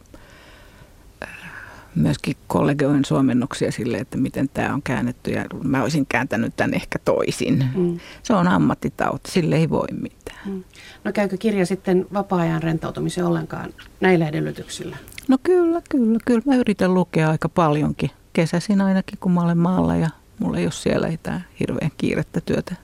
myöskin 1.94 2.36
kollegojen 2.46 3.04
suomennoksia 3.04 3.72
sille, 3.72 3.96
että 3.96 4.18
miten 4.18 4.48
tämä 4.54 4.74
on 4.74 4.82
käännetty 4.82 5.30
ja 5.30 5.44
mä 5.64 5.82
olisin 5.82 6.06
kääntänyt 6.06 6.56
tämän 6.56 6.74
ehkä 6.74 6.98
toisin. 7.04 7.64
Mm. 7.74 8.00
Se 8.22 8.34
on 8.34 8.48
ammattitauti, 8.48 9.30
sille 9.30 9.56
ei 9.56 9.70
voi 9.70 9.88
mitään. 10.00 10.40
Mm. 10.46 10.64
No 11.04 11.12
käykö 11.12 11.36
kirja 11.36 11.66
sitten 11.66 12.06
vapaa-ajan 12.12 12.62
rentoutumisen 12.62 13.24
ollenkaan 13.24 13.74
näillä 14.00 14.28
edellytyksillä? 14.28 14.96
No 15.28 15.38
kyllä, 15.42 15.82
kyllä. 15.88 16.18
Kyllä 16.24 16.42
mä 16.46 16.56
yritän 16.56 16.94
lukea 16.94 17.30
aika 17.30 17.48
paljonkin. 17.48 18.10
Kesäisin 18.32 18.80
ainakin, 18.80 19.18
kun 19.18 19.32
mä 19.32 19.40
olen 19.40 19.58
maalla 19.58 19.96
ja 19.96 20.08
mulla 20.38 20.58
ei 20.58 20.64
ole 20.64 20.72
siellä 20.72 21.08
ei 21.08 21.16
tämä 21.16 21.40
hirveän 21.60 21.90
kiirettä 21.96 22.40
työtä, 22.40 22.74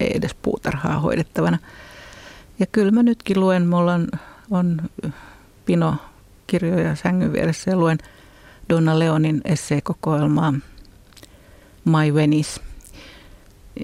ei 0.00 0.10
edes 0.16 0.34
puutarhaa 0.34 1.00
hoidettavana. 1.00 1.58
Ja 2.58 2.66
kyllä 2.66 2.90
mä 2.90 3.02
nytkin 3.02 3.40
luen, 3.40 3.66
mulla 3.66 3.94
on, 3.94 4.08
on 4.50 4.82
pino 5.64 5.96
kirjoja 6.46 6.94
sängyn 6.94 7.32
vieressä 7.32 7.70
ja 7.70 7.76
luen 7.76 7.98
Donna 8.68 8.98
Leonin 8.98 9.40
esseekokoelmaa 9.44 10.54
My 11.84 12.14
Venice. 12.14 12.60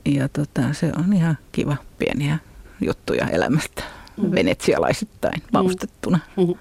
Ja 0.04 0.28
tota, 0.28 0.72
se 0.72 0.92
on 0.98 1.12
ihan 1.12 1.38
kiva 1.52 1.76
pieniä 1.98 2.38
juttuja 2.80 3.28
elämästä. 3.28 3.82
Mm. 4.16 4.32
venetsialaisittain 4.32 5.42
maustettuna. 5.52 6.18
Mm. 6.36 6.54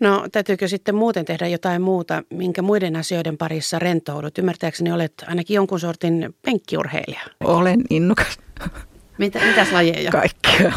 No 0.00 0.28
täytyykö 0.32 0.68
sitten 0.68 0.94
muuten 0.94 1.24
tehdä 1.24 1.46
jotain 1.46 1.82
muuta, 1.82 2.22
minkä 2.30 2.62
muiden 2.62 2.96
asioiden 2.96 3.36
parissa 3.36 3.78
rentoudut? 3.78 4.38
Ymmärtääkseni 4.38 4.92
olet 4.92 5.24
ainakin 5.26 5.54
jonkun 5.54 5.80
sortin 5.80 6.34
penkkiurheilija. 6.42 7.20
Olen 7.44 7.84
innokas. 7.90 8.38
Mitä, 9.18 9.40
mitäs 9.46 9.72
lajeja? 9.72 10.10
Kaikkia 10.10 10.72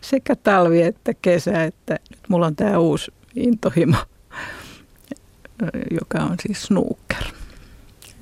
Sekä 0.00 0.36
talvi 0.36 0.82
että 0.82 1.14
kesä, 1.22 1.64
että 1.64 1.98
nyt 2.10 2.20
mulla 2.28 2.46
on 2.46 2.56
tämä 2.56 2.78
uusi 2.78 3.12
intohimo, 3.36 3.96
joka 6.00 6.18
on 6.18 6.34
siis 6.42 6.62
snooker. 6.62 7.24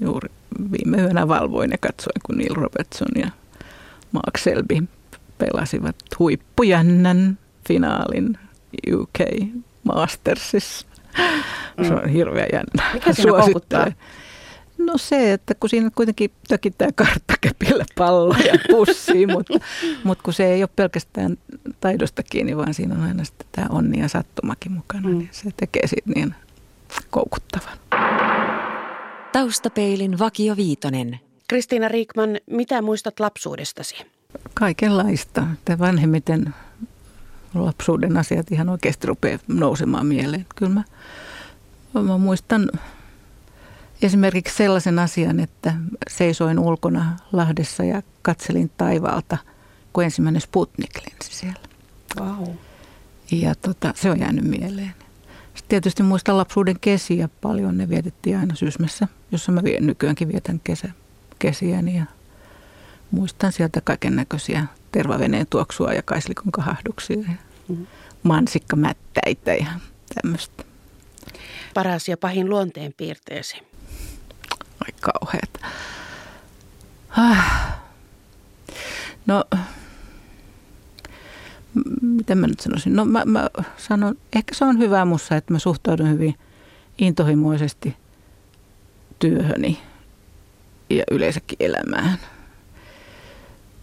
Juuri 0.00 0.28
viime 0.72 1.02
yönä 1.02 1.28
valvoin 1.28 1.70
ja 1.70 1.78
katsoin, 1.80 2.20
kun 2.26 2.38
Neil 2.38 2.54
Robertson 2.54 3.08
ja 3.16 3.30
Mark 4.12 4.38
Selby 4.38 4.82
pelasivat 5.44 5.96
huippujännän 6.18 7.38
finaalin 7.68 8.38
UK 8.94 9.18
Mastersissa. 9.84 10.86
Se 11.88 11.94
on 11.94 12.08
hirveän 12.08 12.48
jännä. 12.52 12.92
Mikä 12.94 13.12
siinä 13.12 13.32
koukuttaa? 13.32 13.92
No 14.78 14.98
se, 14.98 15.32
että 15.32 15.54
kun 15.54 15.70
siinä 15.70 15.90
kuitenkin 15.94 16.30
tökittää 16.48 16.88
karttakepillä 16.94 17.84
palloja 17.98 18.54
pussiin, 18.70 19.32
mutta, 19.32 19.54
mutta 20.04 20.24
kun 20.24 20.32
se 20.32 20.46
ei 20.46 20.62
ole 20.62 20.70
pelkästään 20.76 21.38
taidosta 21.80 22.22
kiinni, 22.22 22.56
vaan 22.56 22.74
siinä 22.74 22.94
on 22.94 23.02
aina 23.02 23.24
sitten 23.24 23.46
tämä 23.52 23.66
onni 23.70 24.00
ja 24.00 24.08
sattumakin 24.08 24.72
mukana, 24.72 25.08
mm. 25.08 25.18
niin 25.18 25.28
se 25.32 25.50
tekee 25.56 25.86
siitä 25.86 26.10
niin 26.14 26.34
koukuttavan. 27.10 27.78
Taustapeilin 29.32 30.18
Vakio 30.18 30.56
Viitonen. 30.56 31.20
Kristiina 31.48 31.88
Riikman, 31.88 32.30
mitä 32.50 32.82
muistat 32.82 33.20
lapsuudestasi? 33.20 33.96
Kaikenlaista. 34.54 35.46
Tämä 35.64 35.78
vanhemmiten 35.78 36.54
lapsuuden 37.54 38.16
asiat 38.16 38.52
ihan 38.52 38.68
oikeasti 38.68 39.06
rupeaa 39.06 39.38
nousemaan 39.48 40.06
mieleen. 40.06 40.46
Kyllä 40.56 40.72
mä, 40.72 40.84
mä 42.02 42.18
muistan 42.18 42.70
esimerkiksi 44.02 44.56
sellaisen 44.56 44.98
asian, 44.98 45.40
että 45.40 45.74
seisoin 46.10 46.58
ulkona 46.58 47.16
Lahdessa 47.32 47.84
ja 47.84 48.02
katselin 48.22 48.70
taivaalta, 48.76 49.38
kun 49.92 50.04
ensimmäinen 50.04 50.40
Sputnik 50.40 50.94
lensi 50.96 51.36
siellä. 51.36 51.60
Wow. 52.20 52.48
Ja 53.30 53.54
tota, 53.54 53.92
se 53.96 54.10
on 54.10 54.20
jäänyt 54.20 54.44
mieleen. 54.44 54.94
Sitten 55.54 55.68
tietysti 55.68 56.02
muistan 56.02 56.36
lapsuuden 56.36 56.80
kesiä 56.80 57.28
paljon. 57.40 57.78
Ne 57.78 57.88
vietettiin 57.88 58.38
aina 58.38 58.54
Sysmässä, 58.54 59.08
jossa 59.32 59.52
mä 59.52 59.62
nykyäänkin 59.80 60.28
vietän 60.28 60.60
kesä, 60.64 60.88
kesiäni. 61.38 61.96
Ja 61.96 62.04
muistan 63.14 63.52
sieltä 63.52 63.80
kaiken 63.80 64.16
näköisiä 64.16 64.66
tervaveneen 64.92 65.46
tuoksua 65.50 65.92
ja 65.92 66.02
kaislikon 66.02 66.52
kahahduksia 66.52 67.16
ja 67.16 67.34
mm-hmm. 67.68 67.86
mansikkamättäitä 68.22 69.54
ja 69.54 69.66
tämmöistä. 70.14 70.64
Paras 71.74 72.08
ja 72.08 72.16
pahin 72.16 72.50
luonteen 72.50 72.94
piirteesi? 72.96 73.56
Ai 74.80 74.92
kauheat. 75.00 75.50
Ah. 77.08 77.74
No, 79.26 79.44
miten 82.02 82.38
mä 82.38 82.46
nyt 82.46 82.60
sanoisin? 82.60 82.96
No 82.96 83.04
mä, 83.04 83.24
mä 83.24 83.50
sanon, 83.76 84.14
ehkä 84.36 84.54
se 84.54 84.64
on 84.64 84.78
hyvä 84.78 85.04
mussa, 85.04 85.36
että 85.36 85.52
mä 85.52 85.58
suhtaudun 85.58 86.10
hyvin 86.10 86.34
intohimoisesti 86.98 87.96
työhöni 89.18 89.82
ja 90.90 91.04
yleensäkin 91.10 91.56
elämään 91.60 92.18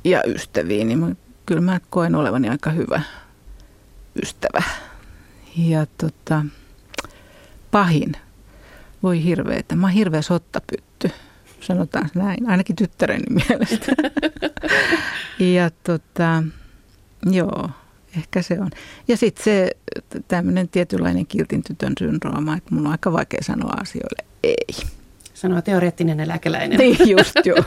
ja 0.03 0.23
ystäviin. 0.27 0.87
Niin 0.87 0.99
mä, 0.99 1.15
kyllä 1.45 1.61
mä 1.61 1.79
koen 1.89 2.15
olevani 2.15 2.49
aika 2.49 2.69
hyvä 2.69 3.01
ystävä. 4.23 4.63
Ja 5.57 5.85
tota, 5.97 6.45
pahin– 7.71 8.11
voi 9.03 9.23
että 9.57 9.75
Mä 9.75 9.87
oon 9.87 9.93
hirveä 9.93 10.21
sottapytty, 10.21 11.11
sanotaan 11.59 12.09
näin, 12.15 12.49
ainakin 12.49 12.75
tyttäreni 12.75 13.23
mielestä. 13.49 13.93
ja 15.39 15.69
tota, 15.83 16.43
joo, 17.25 17.69
ehkä 18.17 18.41
se 18.41 18.59
on. 18.59 18.69
Ja 19.07 19.17
sitten 19.17 19.43
se 19.43 19.71
tämmöinen 20.27 20.69
tietynlainen 20.69 21.27
kiltin 21.27 21.63
tytön 21.63 21.93
syndrooma, 21.99 22.57
että 22.57 22.75
mun 22.75 22.85
on 22.85 22.91
aika 22.91 23.13
vaikea 23.13 23.43
sanoa 23.43 23.73
asioille 23.81 24.25
ei. 24.43 25.00
Sanoo 25.41 25.61
teoreettinen 25.61 26.19
eläkeläinen. 26.19 26.79
Niin 26.79 27.09
just 27.09 27.35
joo. 27.45 27.65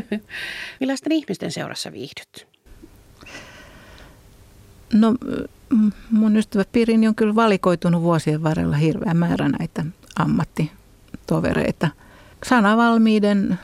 Millaisten 0.80 1.12
ihmisten 1.12 1.52
seurassa 1.52 1.92
viihdyt? 1.92 2.46
No 4.92 5.14
mun 6.10 6.36
ystäväpiirini 6.36 7.08
on 7.08 7.14
kyllä 7.14 7.34
valikoitunut 7.34 8.02
vuosien 8.02 8.42
varrella 8.42 8.76
hirveä 8.76 9.14
määrä 9.14 9.48
näitä 9.48 9.84
ammattitovereita. 10.16 11.88
Sanavalmiiden, 12.44 13.58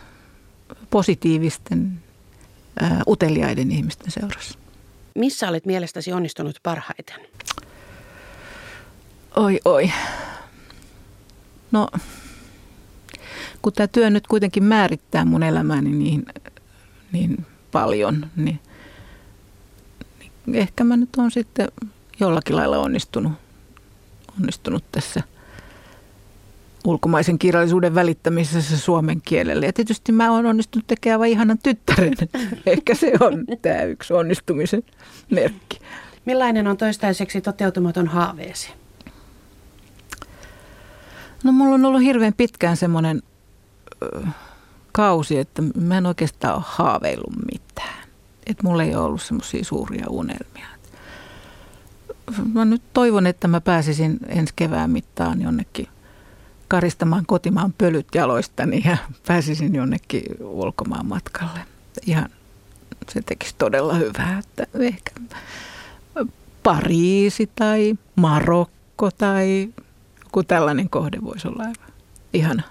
positiivisten, 0.90 2.02
ää, 2.80 3.02
uteliaiden 3.08 3.72
ihmisten 3.72 4.10
seurassa. 4.10 4.58
Missä 5.14 5.48
olet 5.48 5.66
mielestäsi 5.66 6.12
onnistunut 6.12 6.56
parhaiten? 6.62 7.20
Oi, 9.36 9.60
oi. 9.64 9.92
No, 11.72 11.88
kun 13.62 13.72
tämä 13.72 13.86
työ 13.86 14.10
nyt 14.10 14.26
kuitenkin 14.26 14.64
määrittää 14.64 15.24
mun 15.24 15.42
elämääni 15.42 15.90
niin, 15.90 16.26
niin 17.12 17.46
paljon, 17.72 18.26
niin, 18.36 18.60
niin 20.46 20.56
ehkä 20.56 20.84
mä 20.84 20.96
nyt 20.96 21.08
on 21.16 21.30
sitten 21.30 21.68
jollakin 22.20 22.56
lailla 22.56 22.78
onnistunut, 22.78 23.32
onnistunut 24.38 24.84
tässä– 24.92 25.22
ulkomaisen 26.88 27.38
kirjallisuuden 27.38 27.94
välittämisessä 27.94 28.78
suomen 28.78 29.20
kielelle. 29.20 29.66
Ja 29.66 29.72
tietysti 29.72 30.12
mä 30.12 30.32
oon 30.32 30.46
onnistunut 30.46 30.86
tekemään 30.86 31.20
vain 31.20 31.32
ihanan 31.32 31.58
tyttären. 31.62 32.14
Ehkä 32.66 32.94
se 32.94 33.12
on 33.20 33.44
tämä 33.62 33.82
yksi 33.82 34.12
onnistumisen 34.12 34.82
merkki. 35.30 35.78
Millainen 36.24 36.66
on 36.66 36.76
toistaiseksi 36.76 37.40
toteutumaton 37.40 38.06
haaveesi? 38.06 38.70
No 41.44 41.52
mulla 41.52 41.74
on 41.74 41.84
ollut 41.84 42.02
hirveän 42.02 42.34
pitkään 42.34 42.76
semmoinen 42.76 43.22
kausi, 44.92 45.38
että 45.38 45.62
mä 45.80 45.98
en 45.98 46.06
oikeastaan 46.06 46.54
ole 46.54 46.64
haaveillut 46.66 47.32
mitään. 47.52 48.08
Että 48.46 48.66
mulla 48.66 48.82
ei 48.82 48.94
ole 48.94 49.04
ollut 49.04 49.22
semmoisia 49.22 49.64
suuria 49.64 50.06
unelmia. 50.08 50.66
Mä 52.52 52.64
nyt 52.64 52.82
toivon, 52.92 53.26
että 53.26 53.48
mä 53.48 53.60
pääsisin 53.60 54.18
ensi 54.28 54.52
kevään 54.56 54.90
mittaan 54.90 55.42
jonnekin– 55.42 55.88
karistamaan 56.68 57.26
kotimaan 57.26 57.74
pölyt 57.78 58.06
jaloistani 58.14 58.82
ja 58.84 58.96
pääsisin 59.26 59.74
jonnekin 59.74 60.22
ulkomaan 60.40 61.06
matkalle. 61.06 61.60
Ihan 62.06 62.28
se 63.08 63.22
tekisi 63.22 63.54
todella 63.58 63.94
hyvää, 63.94 64.38
että 64.38 64.66
ehkä 64.78 65.10
Pariisi 66.62 67.50
tai 67.54 67.94
Marokko 68.16 69.10
tai 69.10 69.68
joku 70.24 70.42
tällainen 70.42 70.90
kohde 70.90 71.18
voisi 71.24 71.48
olla 71.48 71.62
aivan 71.62 71.92
ihana. 72.32 72.62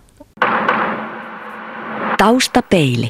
Taustapeili. 2.17 3.09